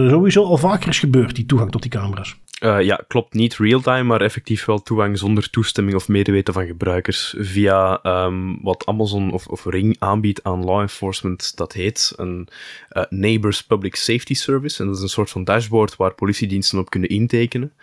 [0.10, 1.36] sowieso al vaker is gebeurd.
[1.36, 2.36] Die toegang tot die camera's.
[2.64, 7.36] Uh, ja, klopt niet real-time, maar effectief wel toegang zonder toestemming of medeweten van gebruikers
[7.38, 11.58] via um, wat Amazon of, of, Ring aanbiedt aan law enforcement.
[11.58, 12.48] Dat heet een
[12.92, 14.82] uh, Neighbors Public Safety Service.
[14.82, 17.74] En dat is een soort van dashboard waar politiediensten op kunnen intekenen.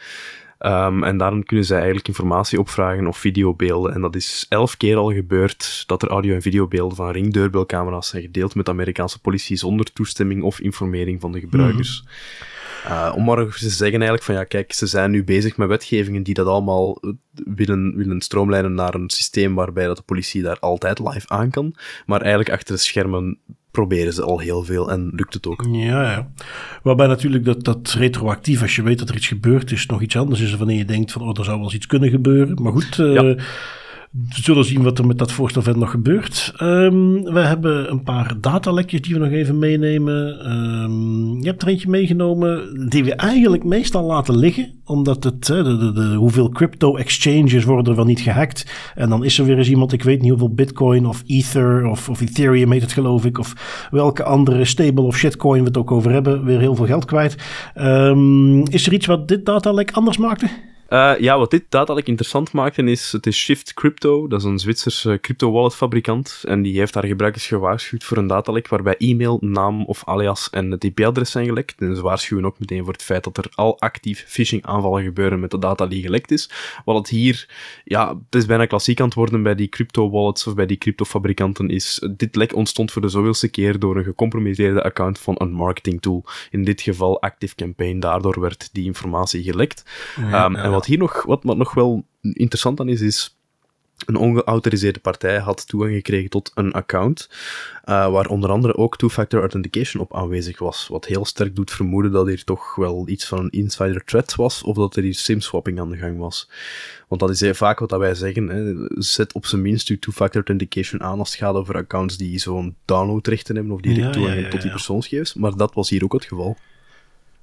[0.58, 3.94] Um, en daarom kunnen zij eigenlijk informatie opvragen of videobeelden.
[3.94, 8.22] En dat is elf keer al gebeurd dat er audio- en videobeelden van ringdeurbelcamera's zijn
[8.22, 12.02] gedeeld met de Amerikaanse politie zonder toestemming of informering van de gebruikers.
[12.02, 12.52] Mm.
[12.86, 16.22] Uh, om maar te zeggen eigenlijk van ja, kijk, ze zijn nu bezig met wetgevingen
[16.22, 17.00] die dat allemaal
[17.32, 21.74] willen, willen stroomlijnen naar een systeem waarbij dat de politie daar altijd live aan kan.
[22.06, 23.38] Maar eigenlijk achter de schermen
[23.70, 25.64] proberen ze al heel veel en lukt het ook.
[25.70, 26.30] Ja, ja.
[26.82, 30.16] Waarbij natuurlijk dat, dat retroactief, als je weet dat er iets gebeurd is, nog iets
[30.16, 32.62] anders is wanneer je denkt van, oh, er zou wel eens iets kunnen gebeuren.
[32.62, 33.36] Maar goed, uh, ja
[34.14, 36.52] we zullen zien wat er met dat voorstel verder nog gebeurt.
[36.62, 40.50] Um, we hebben een paar datalekjes die we nog even meenemen.
[40.52, 44.72] Um, je hebt er eentje meegenomen die we eigenlijk meestal laten liggen.
[44.84, 48.72] Omdat het, de, de, de, hoeveel crypto exchanges worden er wel niet gehackt.
[48.94, 52.08] En dan is er weer eens iemand, ik weet niet hoeveel bitcoin of ether of,
[52.08, 53.38] of ethereum heet het geloof ik.
[53.38, 56.44] Of welke andere stable of shitcoin we het ook over hebben.
[56.44, 57.36] Weer heel veel geld kwijt.
[57.80, 60.48] Um, is er iets wat dit datalek anders maakte?
[60.88, 64.58] Uh, ja, wat dit dadelijk interessant maakte is, het is Shift Crypto, dat is een
[64.58, 69.84] Zwitserse crypto-wallet fabrikant, en die heeft haar gebruikers gewaarschuwd voor een datalek waarbij e-mail, naam
[69.84, 71.80] of alias en het IP-adres zijn gelekt.
[71.80, 75.40] En ze waarschuwen ook meteen voor het feit dat er al actief phishing aanvallen gebeuren
[75.40, 76.50] met de data die gelekt is.
[76.84, 77.48] Wat het hier,
[77.84, 81.68] ja, het is bijna klassiek aan het worden bij die crypto-wallets of bij die crypto-fabrikanten
[81.68, 86.02] is, dit lek ontstond voor de zoveelste keer door een gecompromitteerde account van een marketing
[86.02, 86.24] tool.
[86.50, 89.84] In dit geval Active Campaign, daardoor werd die informatie gelekt.
[90.30, 93.36] Ja, um, wat hier nog, wat, wat nog wel interessant aan is, is
[94.06, 97.28] een ongeautoriseerde partij had toegang gekregen tot een account,
[97.84, 102.12] uh, waar onder andere ook two-factor authentication op aanwezig was, wat heel sterk doet vermoeden
[102.12, 105.80] dat hier toch wel iets van een insider threat was, of dat er hier sim-swapping
[105.80, 106.48] aan de gang was.
[107.08, 108.86] Want dat is heel vaak wat wij zeggen, hè.
[109.02, 112.76] zet op zijn minst uw two-factor authentication aan als het gaat over accounts die zo'n
[112.84, 116.24] downloadrechten hebben, of direct ja, toegang tot die persoonsgegevens, maar dat was hier ook het
[116.24, 116.56] geval.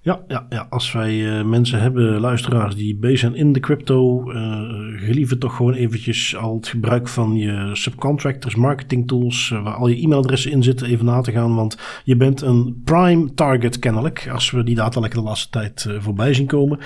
[0.04, 4.32] Ja, ja, ja, als wij uh, mensen hebben, luisteraars die bezig zijn in de crypto,
[4.32, 4.62] uh,
[4.96, 9.88] gelieve toch gewoon eventjes al het gebruik van je subcontractors, marketing tools, uh, waar al
[9.88, 11.56] je e-mailadressen in zitten, even na te gaan.
[11.56, 16.34] Want je bent een prime target kennelijk, als we die datalek de laatste tijd voorbij
[16.34, 16.80] zien komen.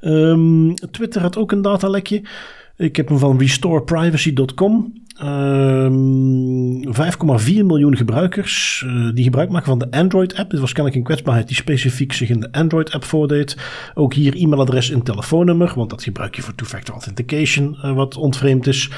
[0.00, 2.22] Um, Twitter had ook een datalekje.
[2.76, 4.92] Ik heb hem van restoreprivacy.com.
[5.22, 10.50] Um, ehm, 5,4 miljoen gebruikers uh, die gebruik maken van de Android-app.
[10.50, 13.56] Dit was kennelijk een kwetsbaarheid die specifiek zich in de Android-app voordeed.
[13.94, 18.66] Ook hier e-mailadres en telefoonnummer, want dat gebruik je voor two-factor authentication, uh, wat ontvreemd
[18.66, 18.90] is.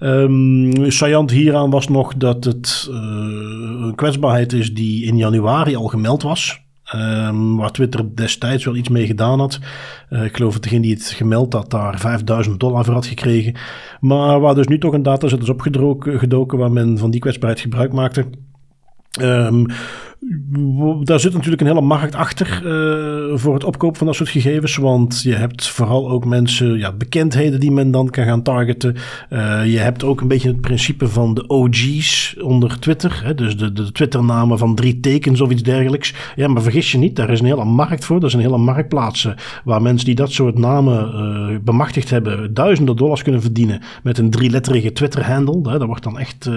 [0.00, 6.22] Um, hieraan was nog dat het uh, een kwetsbaarheid is die in januari al gemeld
[6.22, 6.67] was.
[6.94, 9.58] Um, waar Twitter destijds wel iets mee gedaan had.
[10.10, 13.54] Uh, ik geloof dat degene die het gemeld had daar 5000 dollar voor had gekregen.
[14.00, 17.92] Maar waar dus nu toch een dataset is opgedoken waar men van die kwetsbaarheid gebruik
[17.92, 18.26] maakte.
[19.20, 19.66] Um,
[21.02, 24.76] daar zit natuurlijk een hele markt achter uh, voor het opkopen van dat soort gegevens.
[24.76, 28.96] Want je hebt vooral ook mensen, ja, bekendheden die men dan kan gaan targeten.
[29.30, 33.20] Uh, je hebt ook een beetje het principe van de OG's onder Twitter.
[33.24, 36.14] Hè, dus de, de Twitternamen van drie tekens of iets dergelijks.
[36.36, 38.24] Ja, maar vergis je niet, daar is een hele markt voor.
[38.24, 39.32] Is een hele marktplaats uh,
[39.64, 44.92] waar mensen die dat soort namen bemachtigd hebben, duizenden dollars kunnen verdienen met een drieletterige
[44.92, 45.62] Twitter-handle.
[45.62, 46.50] Daar wordt dan echt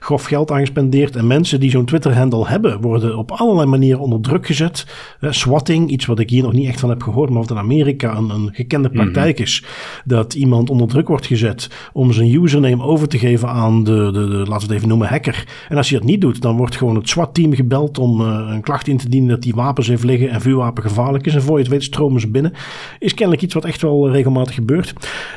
[0.00, 1.16] grof geld aan gespendeerd.
[1.16, 4.86] En mensen die zo'n Twitter-handle hebben, worden op allerlei manieren onder druk gezet.
[5.20, 8.16] swatting, iets wat ik hier nog niet echt van heb gehoord, maar wat in Amerika
[8.16, 8.96] een, een gekende mhm.
[8.96, 9.64] praktijk is.
[10.04, 14.28] Dat iemand onder druk wordt gezet om zijn username over te geven aan de, de,
[14.28, 15.46] de laten we het even noemen, hacker.
[15.68, 18.60] En als hij dat niet doet, dan wordt gewoon het SWAT-team gebeld om uh, een
[18.60, 21.34] klacht in te dienen dat die wapens heeft liggen en vuurwapen gevaarlijk is.
[21.34, 22.52] En voor je het weet stromen ze binnen.
[22.98, 24.92] Is kennelijk iets wat echt wel regelmatig gebeurt.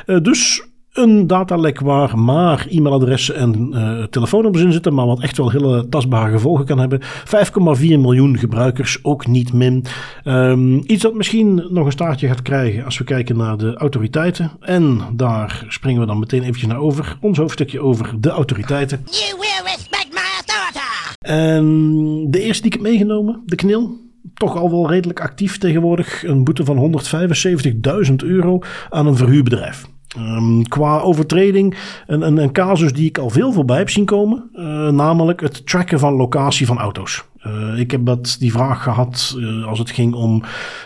[0.06, 5.36] Uh, dus een datalek waar maar e-mailadressen en uh, telefoonnummers in zitten, maar wat echt
[5.36, 7.00] wel hele tastbare gevolgen kan hebben.
[7.02, 7.06] 5,4
[7.80, 9.84] miljoen gebruikers, ook niet min.
[10.24, 14.50] Um, iets dat misschien nog een staartje gaat krijgen als we kijken naar de autoriteiten.
[14.60, 17.18] En daar springen we dan meteen eventjes naar over.
[17.20, 19.00] Ons hoofdstukje over de autoriteiten.
[19.10, 20.84] You will respect my authority.
[21.20, 26.24] En de eerste die ik heb meegenomen, de knil toch al wel redelijk actief tegenwoordig.
[26.24, 27.02] Een boete van
[28.08, 28.58] 175.000 euro
[28.90, 29.86] aan een verhuurbedrijf.
[30.18, 34.50] Um, qua overtreding, een, een, een, casus die ik al veel voorbij heb zien komen,
[34.54, 37.24] uh, namelijk het tracken van locatie van auto's.
[37.46, 40.42] Uh, ik heb dat, die vraag gehad uh, als het ging om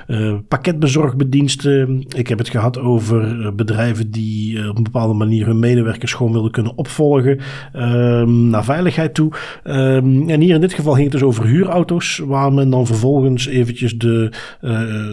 [0.08, 2.04] uh, pakketbezorgbediensten.
[2.16, 6.50] Ik heb het gehad over bedrijven die op een bepaalde manier hun medewerkers gewoon wilden
[6.50, 7.38] kunnen opvolgen
[7.72, 9.32] ehm, naar veiligheid toe.
[9.64, 13.46] Um, en hier in dit geval ging het dus over huurauto's, waar men dan vervolgens
[13.46, 14.32] eventjes de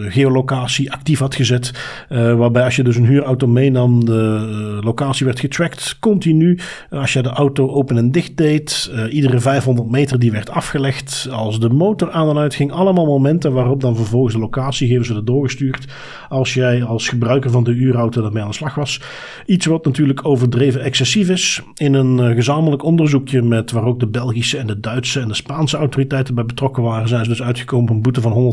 [0.08, 1.72] geolocatie actief had gezet.
[2.08, 6.58] waarbij als je dus een huurauto meenam, de locatie werd getracked continu.
[6.90, 11.60] Als je de auto open en dicht deed, iedere 500 meter die werd afgelegd als
[11.60, 12.72] de motor aan en uit ging.
[12.72, 15.86] Allemaal momenten waarop dan vervolgens de locatiegegevens werden doorgestuurd.
[16.28, 19.00] Als jij als gebruiker van de uurauto daarmee aan de slag was.
[19.46, 21.62] Iets wat natuurlijk overdreven excessief is.
[21.74, 25.34] In een uh, gezamenlijk onderzoekje met waar ook de Belgische en de Duitse en de
[25.34, 27.08] Spaanse autoriteiten bij betrokken waren.
[27.08, 28.52] Zijn ze dus uitgekomen op een boete van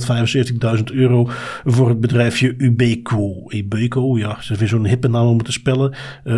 [0.77, 1.27] 175.000 euro
[1.65, 3.43] voor het bedrijfje Ubeco.
[3.47, 5.95] Ubeco, ja, ze hebben zo'n hippe naam om te spellen.
[6.23, 6.33] Uh,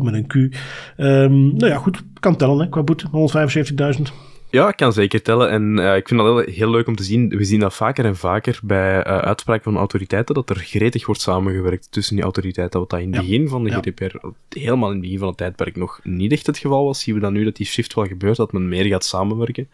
[0.00, 0.34] met een Q.
[0.34, 3.06] Um, nou ja, goed, kan tellen hè, qua boete.
[3.98, 4.35] 175.000.
[4.50, 5.50] Ja, ik kan zeker tellen.
[5.50, 7.28] En uh, ik vind dat heel, heel, leuk om te zien.
[7.28, 11.20] We zien dat vaker en vaker bij uh, uitspraken van autoriteiten, dat er gretig wordt
[11.20, 12.80] samengewerkt tussen die autoriteiten.
[12.80, 13.20] Wat dat in het ja.
[13.20, 14.16] begin van de GDPR,
[14.48, 17.00] helemaal in het begin van het tijdperk, nog niet echt het geval was.
[17.00, 19.68] Zien we dan nu dat die shift wel gebeurt, dat men meer gaat samenwerken.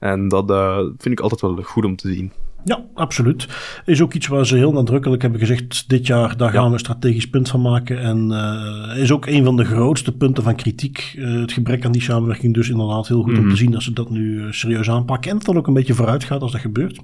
[0.00, 2.32] En dat uh, vind ik altijd wel goed om te zien.
[2.64, 3.48] Ja, absoluut.
[3.84, 6.78] Is ook iets waar ze heel nadrukkelijk hebben gezegd: dit jaar, daar gaan we een
[6.78, 8.00] strategisch punt van maken.
[8.00, 11.14] En uh, is ook een van de grootste punten van kritiek.
[11.16, 12.54] Uh, het gebrek aan die samenwerking.
[12.54, 15.30] Dus inderdaad heel goed mm om te zien dat ze dat nu uh, serieus aanpakken.
[15.30, 17.00] En het dan ook een beetje vooruit gaat als dat gebeurt.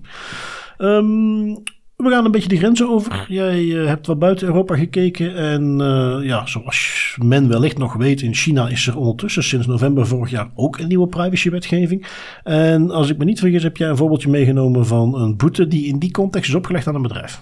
[0.79, 1.63] Um,
[2.05, 3.25] we gaan een beetje de grenzen over.
[3.29, 5.37] Jij uh, hebt wat buiten Europa gekeken.
[5.37, 10.07] En uh, ja, zoals men wellicht nog weet, in China is er ondertussen sinds november
[10.07, 12.07] vorig jaar ook een nieuwe privacywetgeving.
[12.43, 15.87] En als ik me niet vergis, heb jij een voorbeeldje meegenomen van een boete die
[15.87, 17.41] in die context is opgelegd aan een bedrijf.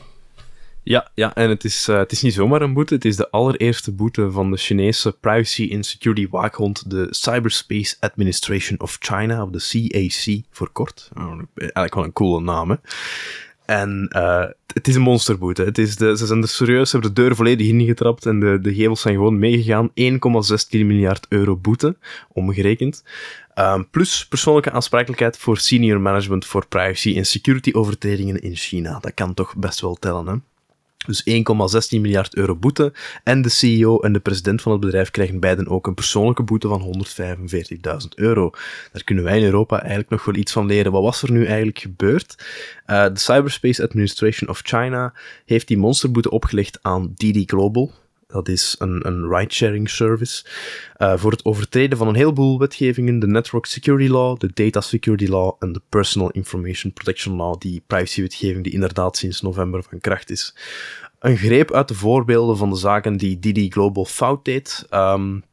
[0.85, 2.95] Ja, ja en het is, uh, het is niet zomaar een boete.
[2.95, 8.81] Het is de allereerste boete van de Chinese Privacy and Security waakhond, de Cyberspace Administration
[8.81, 11.11] of China, of de CAC voor kort.
[11.19, 12.77] Oh, eigenlijk wel een coole naam, hè.
[13.65, 14.45] En uh,
[14.75, 15.63] het is een monsterboete.
[15.63, 18.59] Het is de, ze zijn er serieus, ze hebben de deur volledig ingetrapt en de,
[18.61, 19.89] de gevels zijn gewoon meegegaan.
[19.89, 19.95] 1,16
[20.71, 21.97] miljard euro boete,
[22.29, 23.05] omgerekend.
[23.55, 28.99] Um, plus persoonlijke aansprakelijkheid voor senior management voor privacy en security overtredingen in China.
[29.01, 30.35] Dat kan toch best wel tellen, hè?
[31.07, 32.93] Dus 1,16 miljard euro boete.
[33.25, 36.69] En de CEO en de president van het bedrijf krijgen beiden ook een persoonlijke boete
[36.69, 38.51] van 145.000 euro.
[38.93, 40.93] Daar kunnen wij in Europa eigenlijk nog wel iets van leren.
[40.93, 42.45] Wat was er nu eigenlijk gebeurd?
[42.87, 47.93] Uh, de Cyberspace Administration of China heeft die monsterboete opgelegd aan DD Global.
[48.33, 50.45] Dat is een, een ride-sharing service.
[50.99, 55.27] Uh, voor het overtreden van een heleboel wetgevingen: de Network Security Law, de Data Security
[55.27, 60.31] Law en de Personal Information Protection Law, die privacywetgeving die inderdaad sinds november van kracht
[60.31, 60.55] is.
[61.19, 64.87] Een greep uit de voorbeelden van de zaken die Didi Global fout deed.
[64.91, 65.45] Um,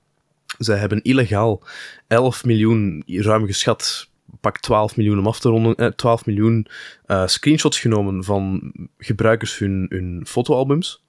[0.58, 1.64] zij hebben illegaal
[2.08, 4.10] 11 miljoen, ruim geschat,
[4.42, 6.68] pak 12 miljoen om af te ronden, eh, 12 miljoen
[7.08, 11.04] uh, screenshots genomen van gebruikers hun, hun fotoalbums.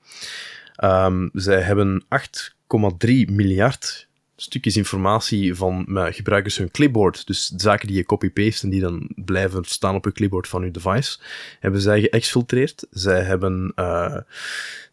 [0.85, 4.09] Um, zij hebben 8,3 miljard
[4.43, 9.65] stukjes informatie van gebruikers hun clipboard, dus zaken die je copy-paste en die dan blijven
[9.65, 11.19] staan op je clipboard van je device,
[11.61, 12.87] hebben zij geëxfiltreerd.
[12.91, 14.17] Zij hebben uh,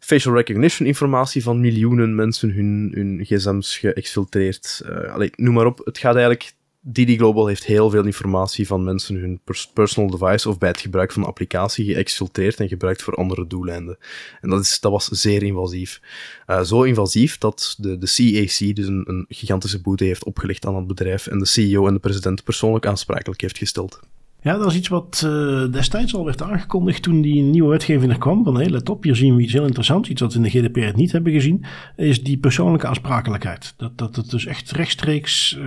[0.00, 4.82] facial recognition informatie van miljoenen mensen hun, hun gsm's geëxfiltreerd.
[4.84, 5.80] Uh, allee, noem maar op.
[5.84, 9.40] Het gaat eigenlijk Didi Global heeft heel veel informatie van mensen hun
[9.74, 13.98] personal device of bij het gebruik van de applicatie geëxfiltreerd en gebruikt voor andere doeleinden.
[14.40, 16.00] En dat, is, dat was zeer invasief.
[16.46, 20.76] Uh, zo invasief dat de, de CAC dus een, een gigantische boete heeft opgelegd aan
[20.76, 24.00] het bedrijf en de CEO en de president persoonlijk aansprakelijk heeft gesteld.
[24.42, 28.18] Ja, dat is iets wat uh, destijds al werd aangekondigd toen die nieuwe wetgeving er
[28.18, 28.44] kwam.
[28.44, 30.08] Van hey, let op, hier zien we iets heel interessants.
[30.08, 31.64] Iets wat we in de GDPR niet hebben gezien.
[31.96, 33.74] Is die persoonlijke aansprakelijkheid.
[33.76, 35.64] Dat, dat het dus echt rechtstreeks uh,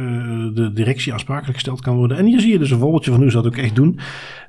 [0.53, 2.17] de directie aansprakelijk gesteld kan worden.
[2.17, 3.99] En hier zie je dus een voorbeeldje van hoe ze dat ook echt doen.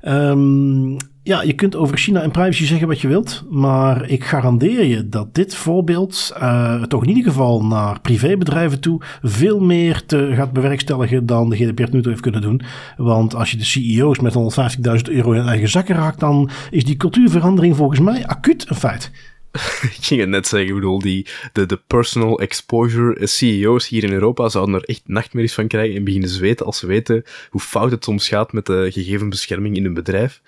[0.07, 4.85] Um, ja, je kunt over China en privacy zeggen wat je wilt, maar ik garandeer
[4.85, 10.31] je dat dit voorbeeld uh, toch in ieder geval naar privébedrijven toe veel meer te
[10.33, 12.61] gaat bewerkstelligen dan de GDPR nu toe heeft kunnen doen.
[12.97, 16.97] Want als je de CEO's met 150.000 euro in eigen zakken raakt, dan is die
[16.97, 19.11] cultuurverandering volgens mij acuut een feit.
[19.97, 24.11] ik ging het net zeggen, ik bedoel, die, de, de personal exposure CEO's hier in
[24.11, 27.91] Europa zouden er echt nachtmerries van krijgen en beginnen zweten als ze weten hoe fout
[27.91, 30.41] het soms gaat met de gegevensbescherming in hun bedrijf.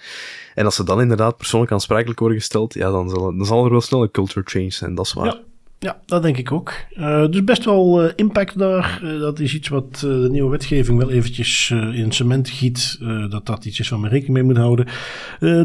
[0.55, 3.71] En als ze dan inderdaad persoonlijk aansprakelijk worden gesteld, ja, dan zal, dan zal er
[3.71, 5.39] wel snel een culture change zijn, dat is waar.
[5.80, 6.73] Ja, dat denk ik ook.
[6.97, 9.01] Uh, dus best wel uh, impact daar.
[9.03, 12.99] Uh, dat is iets wat de nieuwe wetgeving wel eventjes in cement giet.
[13.30, 14.88] dat dat iets is waar men rekening mee moet houden.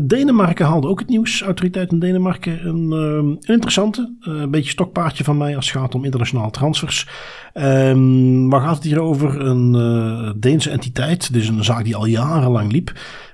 [0.07, 1.43] Denemarken haalde ook het nieuws.
[1.43, 2.67] Autoriteit in Denemarken.
[2.67, 4.15] Een, een interessante.
[4.21, 7.07] een beetje stokpaardje van mij als het gaat om internationale transfers.
[7.55, 9.41] Um, waar gaat het hier over?
[9.41, 11.33] Een Deense entiteit.
[11.33, 12.93] Dus een zaak die al jarenlang liep.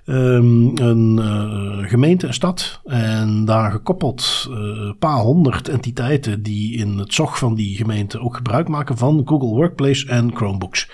[0.09, 2.81] Um, een uh, gemeente, een stad.
[2.85, 8.21] En daar gekoppeld een uh, paar honderd entiteiten die in het zog van die gemeente
[8.21, 10.91] ook gebruik maken van Google Workplace en Chromebooks.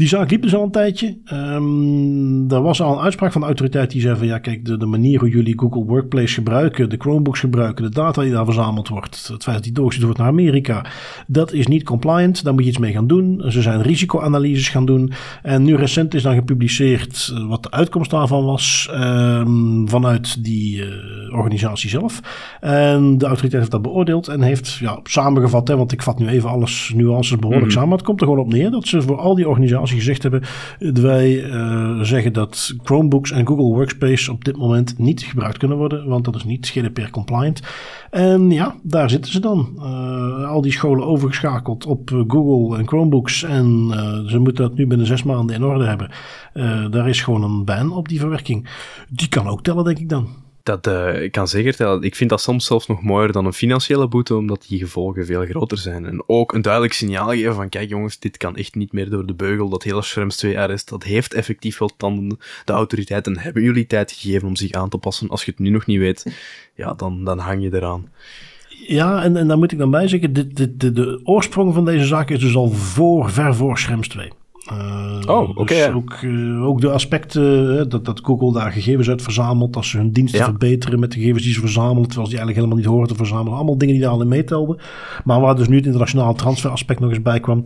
[0.00, 1.16] Die zaak liep dus al een tijdje.
[1.32, 4.76] Um, er was al een uitspraak van de autoriteit die zei van ja, kijk, de,
[4.76, 8.88] de, manier hoe jullie Google Workplace gebruiken, de Chromebooks gebruiken, de data die daar verzameld
[8.88, 10.84] wordt, het feit dat die doorgestuurd wordt naar Amerika,
[11.26, 12.44] dat is niet compliant.
[12.44, 13.42] Daar moet je iets mee gaan doen.
[13.48, 15.12] Ze zijn risicoanalyses gaan doen.
[15.42, 20.76] En nu recent is dan gepubliceerd eh, wat de uitkomst daarvan was um, vanuit die
[20.76, 20.86] uh,
[21.32, 22.20] organisatie zelf.
[22.60, 26.28] En de autoriteit heeft dat beoordeeld en heeft ja, samengevat, hè, want ik vat nu
[26.28, 27.70] even alles nuances behoorlijk mm -hmm.
[27.70, 30.22] samen, maar het komt er gewoon op neer dat ze voor al die organisaties gezegd
[30.22, 30.42] hebben.
[30.78, 31.44] Wij
[32.04, 36.34] zeggen dat Chromebooks en Google Workspace op dit moment niet gebruikt kunnen worden, want dat
[36.34, 37.62] is niet GDPR compliant.
[38.10, 39.78] En ja, daar zitten ze dan.
[40.46, 43.90] al die scholen overgeschakeld op Google en Chromebooks en
[44.26, 46.10] ze moeten dat nu binnen zes maanden in orde hebben.
[46.90, 48.68] daar is gewoon een ban op die verwerking.
[49.08, 50.28] Die kan ook tellen, denk ik dan.
[50.62, 54.08] Dat, uh, ik kan zeker Ik vind dat soms zelfs nog mooier dan een financiële
[54.08, 56.06] boete, omdat die gevolgen veel groter zijn.
[56.06, 59.26] En ook een duidelijk signaal geven van, kijk jongens, dit kan echt niet meer door
[59.26, 59.68] de beugel.
[59.68, 62.38] Dat hele Schrems 2-arrest, dat heeft effectief wel tanden.
[62.64, 65.28] De autoriteiten hebben jullie tijd gegeven om zich aan te passen.
[65.28, 66.26] Als je het nu nog niet weet,
[66.74, 68.08] ja, dan, dan hang je eraan.
[68.86, 72.30] Ja, en, en daar moet ik dan bij zeggen, de, de oorsprong van deze zaak
[72.30, 74.32] is dus al voor, ver voor Schrems 2.
[74.72, 75.74] Uh, oh, oké.
[75.74, 79.96] Dus ook, uh, ook, de aspecten dat, dat Google daar gegevens uit verzamelt, als ze
[79.96, 82.86] hun diensten verbeteren met de gegevens die ze verzamelen, terwijl ze die eigenlijk helemaal niet
[82.86, 83.56] horen te verzamelen.
[83.56, 84.76] Allemaal dingen die daar al in meetelden.
[85.24, 87.62] Maar waar dus nu het internationale transferaspect nog eens bij kwam.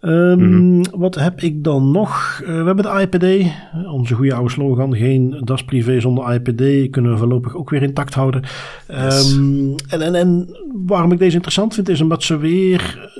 [0.00, 2.40] Um, mm Wat heb ik dan nog?
[2.42, 3.52] Uh, we hebben de IPD,
[3.86, 4.96] onze goede oude slogan.
[4.96, 6.90] Geen das privé zonder IPD.
[6.90, 8.42] Kunnen we voorlopig ook weer intact houden.
[8.88, 9.32] Yes.
[9.32, 13.10] Um, en, en, en waarom ik deze interessant vind, is omdat ze weer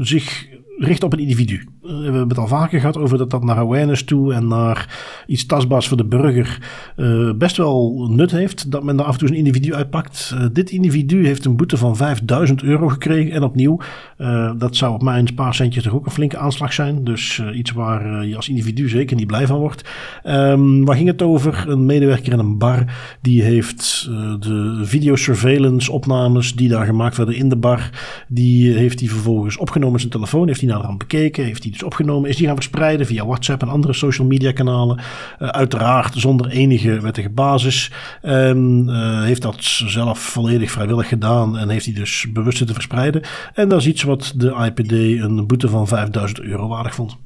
[0.00, 0.46] zich
[0.78, 1.64] richt op een individu.
[1.88, 4.98] Eh, we hebben het al vaker gehad over dat dat naar awareness toe en naar
[5.26, 6.58] iets tastbaars voor de burger
[6.96, 8.70] uh, best wel nut heeft.
[8.70, 10.34] Dat men daar af en toe een individu uitpakt.
[10.34, 13.32] Uh, dit individu heeft een boete van 5000 euro gekregen.
[13.32, 13.80] En opnieuw,
[14.58, 17.04] dat zou op mijn spaarcentje toch ook een flinke aanslag zijn.
[17.04, 19.88] Dus iets waar je als individu zeker niet blij van wordt.
[20.24, 21.64] Um, waar ging het over?
[21.68, 22.84] Een medewerker in een bar
[23.20, 24.04] die heeft
[24.40, 27.90] de videosurveillance opnames die daar gemaakt werden in de bar.
[28.28, 30.46] Die heeft hij vervolgens opgenomen zijn telefoon.
[30.46, 31.44] Heeft hij naar de bekeken.
[31.44, 32.30] Heeft hij dus opgenomen.
[32.30, 34.98] Is die gaan verspreiden via WhatsApp en andere social media kanalen.
[34.98, 37.92] Uh, uiteraard zonder enige wettige basis.
[38.22, 38.88] Um,
[39.22, 39.56] heeft dat
[39.86, 41.58] zelf volledig vrijwillig gedaan.
[41.58, 43.22] En heeft hij dus bewust te verspreiden.
[43.54, 47.16] En dat is iets wat de IPD een boete van 5000 euro waardig vond.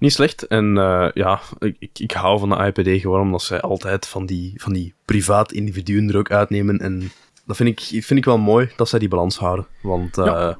[0.00, 0.46] Niet slecht.
[0.46, 4.52] En uh, ja, ik, ik hou van de IPD gewoon omdat zij altijd van die,
[4.56, 6.78] van die privaat individuen er ook uitnemen.
[6.78, 7.10] En
[7.50, 9.66] dat vind ik, vind ik wel mooi dat zij die balans houden.
[9.82, 10.54] Want uh,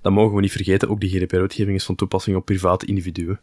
[0.00, 0.88] dat mogen we niet vergeten.
[0.88, 3.40] Ook de GDPR-wetgeving is van toepassing op private individuen.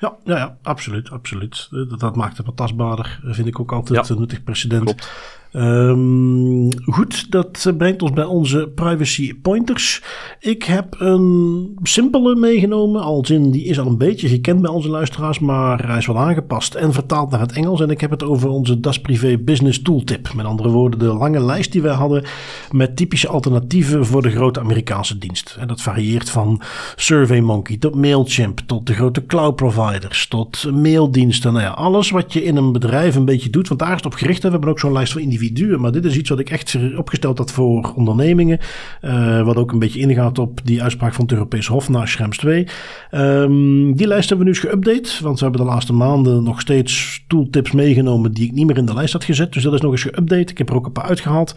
[0.00, 1.10] Ja, ja, ja absoluut.
[1.10, 1.68] absoluut.
[1.70, 3.20] Dat, dat maakt het wat tastbaarder.
[3.24, 4.84] Vind ik ook altijd een nuttig precedent.
[4.84, 5.10] Klopt.
[5.52, 10.02] Um, goed, dat brengt ons bij onze privacy pointers.
[10.40, 14.88] Ik heb een simpele meegenomen, al in die is al een beetje gekend bij onze
[14.88, 17.80] luisteraars, maar hij is wel aangepast en vertaald naar het Engels.
[17.80, 20.34] En ik heb het over onze Das Privé Business Tooltip.
[20.34, 22.24] Met andere woorden, de lange lijst die wij hadden
[22.70, 25.56] met typische alternatieven voor de grote Amerikaanse dienst.
[25.60, 26.60] En dat varieert van
[26.96, 31.52] SurveyMonkey tot Mailchimp, tot de grote cloud providers, tot maildiensten.
[31.52, 34.06] Nou ja, alles wat je in een bedrijf een beetje doet, want daar is het
[34.06, 34.42] op gericht.
[34.42, 35.38] We hebben ook zo'n lijst voor individuen
[35.78, 38.58] Maar dit is iets wat ik echt opgesteld had voor ondernemingen.
[39.02, 42.36] Uh, wat ook een beetje ingaat op die uitspraak van het Europees Hof na Schrems
[42.36, 42.66] 2.
[43.10, 45.22] Um, die lijst hebben we nu eens geüpdate.
[45.22, 48.84] Want we hebben de laatste maanden nog steeds tooltips meegenomen die ik niet meer in
[48.84, 49.52] de lijst had gezet.
[49.52, 50.50] Dus dat is nog eens geüpdate.
[50.50, 51.54] Ik heb er ook een paar uitgehaald.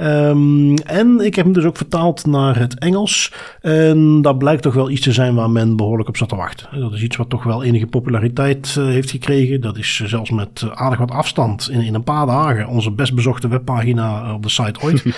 [0.00, 3.32] Um, en ik heb hem dus ook vertaald naar het Engels.
[3.60, 6.80] En dat blijkt toch wel iets te zijn waar men behoorlijk op zat te wachten.
[6.80, 9.60] Dat is iets wat toch wel enige populariteit uh, heeft gekregen.
[9.60, 13.48] Dat is zelfs met aardig wat afstand in, in een paar dagen onze best bezochte
[13.48, 15.02] webpagina op de site ooit.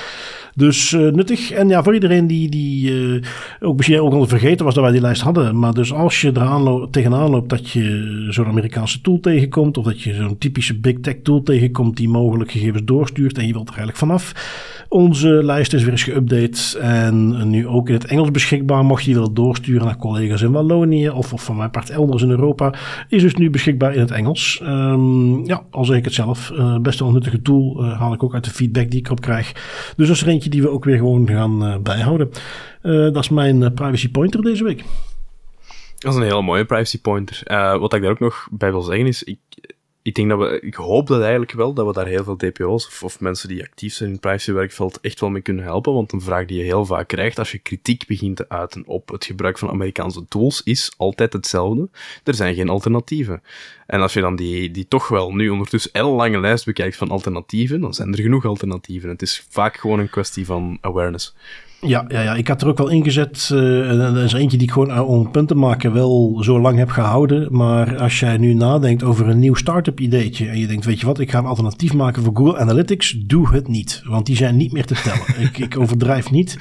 [0.57, 1.51] dus uh, nuttig.
[1.51, 3.23] En ja, voor iedereen die, die uh,
[3.61, 5.59] ook misschien ook al vergeten was dat wij die lijst hadden.
[5.59, 9.79] Maar dus als je eraan tegenaan loopt dat je zo'n Amerikaanse tool tegenkomt.
[9.79, 13.39] Of dat je zo'n typische big tech tool tegenkomt die mogelijk gegevens doorstuurt.
[13.39, 14.35] En je wilt er eigenlijk vanaf.
[14.89, 18.85] Onze lijst is weer eens geüpdate en nu ook in het Engels beschikbaar.
[18.85, 22.23] Mocht je die willen doorsturen naar collega's in Wallonië of, of van mijn part elders
[22.23, 22.75] in Europa,
[23.09, 24.61] is dus nu beschikbaar in het Engels.
[24.63, 27.85] Um, ja, al zeg ik het zelf, uh, best wel een nuttige tool.
[27.85, 29.53] Haal ik ook uit de feedback die ik erop krijg.
[29.97, 32.31] Dus is er eentje die we ook weer gewoon gaan uh, bijhouden.
[32.83, 34.85] dat is mijn privacy pointer deze week.
[35.99, 37.43] Dat is een hele mooie privacy pointer.
[37.79, 39.39] wat ik daar ook nog bij wil zeggen is, ik,
[40.07, 42.87] ik denk dat we, ik hoop dat eigenlijk wel, dat we daar heel veel DPO's
[42.87, 45.93] of, of mensen die actief zijn in het privacywerkveld echt wel mee kunnen helpen.
[45.93, 49.09] Want een vraag die je heel vaak krijgt als je kritiek begint te uiten op
[49.09, 51.89] het gebruik van Amerikaanse tools is altijd hetzelfde.
[52.25, 53.43] Er zijn geen alternatieven.
[53.87, 57.11] En als je dan die, die toch wel nu ondertussen een lange lijst bekijkt van
[57.11, 59.09] alternatieven, dan zijn er genoeg alternatieven.
[59.09, 61.35] Het is vaak gewoon een kwestie van awareness.
[61.81, 63.51] Ja, ja, ja, ik had er ook wel ingezet.
[63.53, 66.79] Uh, er is eentje die ik gewoon uh, om punt te maken wel zo lang
[66.79, 67.49] heb gehouden.
[67.51, 70.49] Maar als jij nu nadenkt over een nieuw start-up ideetje.
[70.49, 73.17] En je denkt, weet je wat, ik ga een alternatief maken voor Google Analytics.
[73.27, 74.03] Doe het niet.
[74.05, 75.41] Want die zijn niet meer te tellen.
[75.49, 76.59] ik, ik overdrijf niet.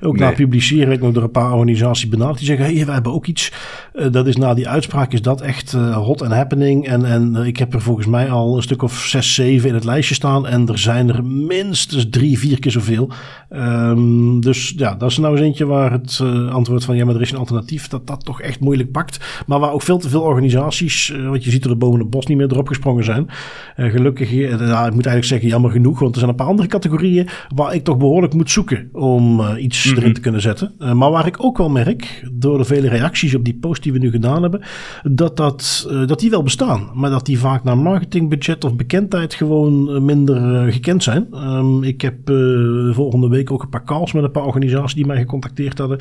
[0.00, 2.38] Ook na publiceren ik nog door een paar organisaties benaderd.
[2.38, 3.52] Die zeggen, hé, hey, wij hebben ook iets.
[3.94, 6.86] Uh, dat is na die uitspraak is dat echt hot and happening.
[6.86, 9.84] En, en ik heb er volgens mij al een stuk of zes, zeven in het
[9.84, 10.46] lijstje staan.
[10.46, 13.10] En er zijn er minstens drie, vier keer zoveel.
[13.50, 17.04] Um, dus Dus ja, dat is nou eens eentje waar het uh, antwoord van ja,
[17.04, 19.42] maar er is een alternatief, dat dat toch echt moeilijk pakt.
[19.46, 22.10] Maar waar ook veel te veel organisaties, uh, wat je ziet er de boven het
[22.10, 23.28] bos niet meer erop gesprongen zijn.
[23.76, 26.68] Uh, gelukkig, nou, ik moet eigenlijk zeggen jammer genoeg, want er zijn een paar andere
[26.68, 30.00] categorieën waar ik toch behoorlijk moet zoeken om iets mm -hmm.
[30.00, 30.72] erin te kunnen zetten.
[30.78, 33.98] maar waar ik ook wel merk, door de vele reacties op die post die we
[33.98, 34.62] nu gedaan hebben,
[35.02, 36.90] dat, dat, dat die wel bestaan.
[36.94, 41.26] Maar dat die vaak naar marketingbudget of bekendheid gewoon minder gekend zijn.
[41.34, 42.16] Um, ik heb
[42.90, 45.98] volgende week ook een paar calls met een paar organisaties die mij gecontacteerd hadden.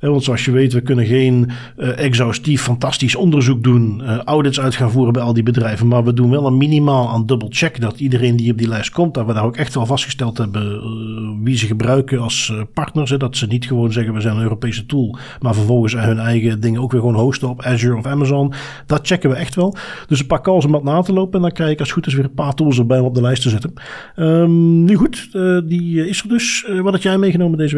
[0.00, 4.60] Uh, want zoals je weet, we kunnen geen uh, exhaustief fantastisch onderzoek doen, uh, audits
[4.60, 5.86] uit gaan voeren bij al die bedrijven.
[5.86, 8.90] Maar we doen wel een minimaal aan double check dat iedereen die op die lijst
[8.90, 13.10] komt, dat we daar ook echt wel vastgesteld hebben wie ze gebruiken als partners.
[13.10, 16.80] Dat ze niet gewoon zeggen we zijn een Europese tool, maar vervolgens hun eigen dingen
[16.80, 18.52] ook weer gewoon hosten op Azure of Amazon.
[18.86, 19.76] Dat checken we echt wel.
[20.06, 21.96] Dus een paar calls om wat na te lopen en dan krijg ik als het
[21.96, 23.72] goed is weer een paar tools erbij om op de lijst te zetten.
[24.16, 25.28] Um, nu goed,
[25.64, 26.66] die is er dus.
[26.82, 27.75] wat had jij meegenomen deze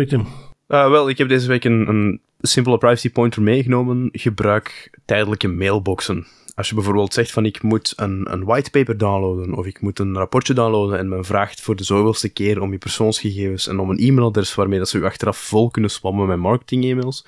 [0.68, 4.08] Uh, wel, ik heb deze week een, een simpele privacy pointer meegenomen.
[4.12, 6.26] Gebruik tijdelijke mailboxen.
[6.54, 10.14] Als je bijvoorbeeld zegt van ik moet een, een whitepaper downloaden of ik moet een
[10.14, 13.98] rapportje downloaden en men vraagt voor de zoveelste keer om je persoonsgegevens en om een
[13.98, 17.26] e-mailadres waarmee dat ze u achteraf vol kunnen spammen met marketing-e-mails,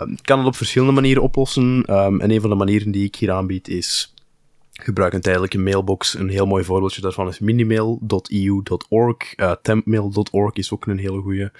[0.00, 1.84] um, kan het op verschillende manieren oplossen.
[1.88, 4.14] Um, en een van de manieren die ik hier aanbied is
[4.82, 6.14] gebruik een tijdelijke mailbox.
[6.14, 9.16] Een heel mooi voorbeeldje daarvan is minimail.eu.org.
[9.36, 11.52] Uh, tempmail.org is ook een hele goede.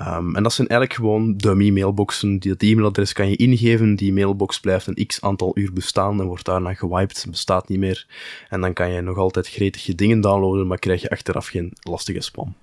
[0.00, 2.38] Um, en dat zijn eigenlijk gewoon dummy mailboxen.
[2.38, 3.96] Die, dat e-mailadres kan je ingeven.
[3.96, 7.26] Die mailbox blijft een x aantal uur bestaan en wordt daarna gewiped.
[7.30, 8.06] Bestaat niet meer.
[8.48, 12.20] En dan kan je nog altijd gretige dingen downloaden, maar krijg je achteraf geen lastige
[12.20, 12.54] spam.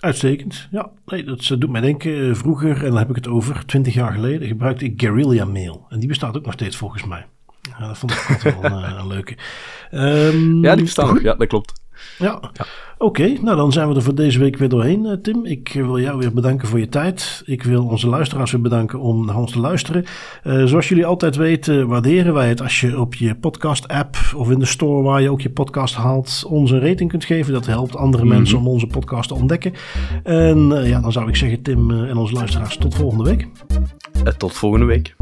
[0.00, 0.68] Uitstekend.
[0.70, 2.28] Ja, nee, dat doet mij denken.
[2.28, 5.86] Eh, vroeger, en dan heb ik het over, 20 jaar geleden, gebruikte ik Guerrilla Mail.
[5.88, 7.26] En die bestaat ook nog steeds volgens mij.
[7.78, 9.36] Ja, dat vond ik altijd wel een, een leuke.
[9.92, 11.20] Um, ja, die ook.
[11.20, 11.82] Ja, dat klopt.
[12.18, 12.50] Ja, ja.
[12.98, 13.04] oké.
[13.04, 15.44] Okay, nou dan zijn we er voor deze week weer doorheen, uh, Tim.
[15.44, 17.42] Ik wil jou weer bedanken voor je tijd.
[17.44, 20.04] Ik wil onze luisteraars weer bedanken om naar ons te luisteren.
[20.44, 24.58] Uh, zoals jullie altijd weten, waarderen wij het als je op je podcast-app of in
[24.58, 27.52] de store waar je ook je podcast haalt, ons een rating kunt geven.
[27.52, 28.38] Dat helpt andere mm -hmm.
[28.38, 29.72] mensen om onze podcast te ontdekken.
[30.22, 33.48] En uh, ja, dan zou ik zeggen, Tim en onze luisteraars, tot volgende week.
[34.36, 35.14] tot volgende week.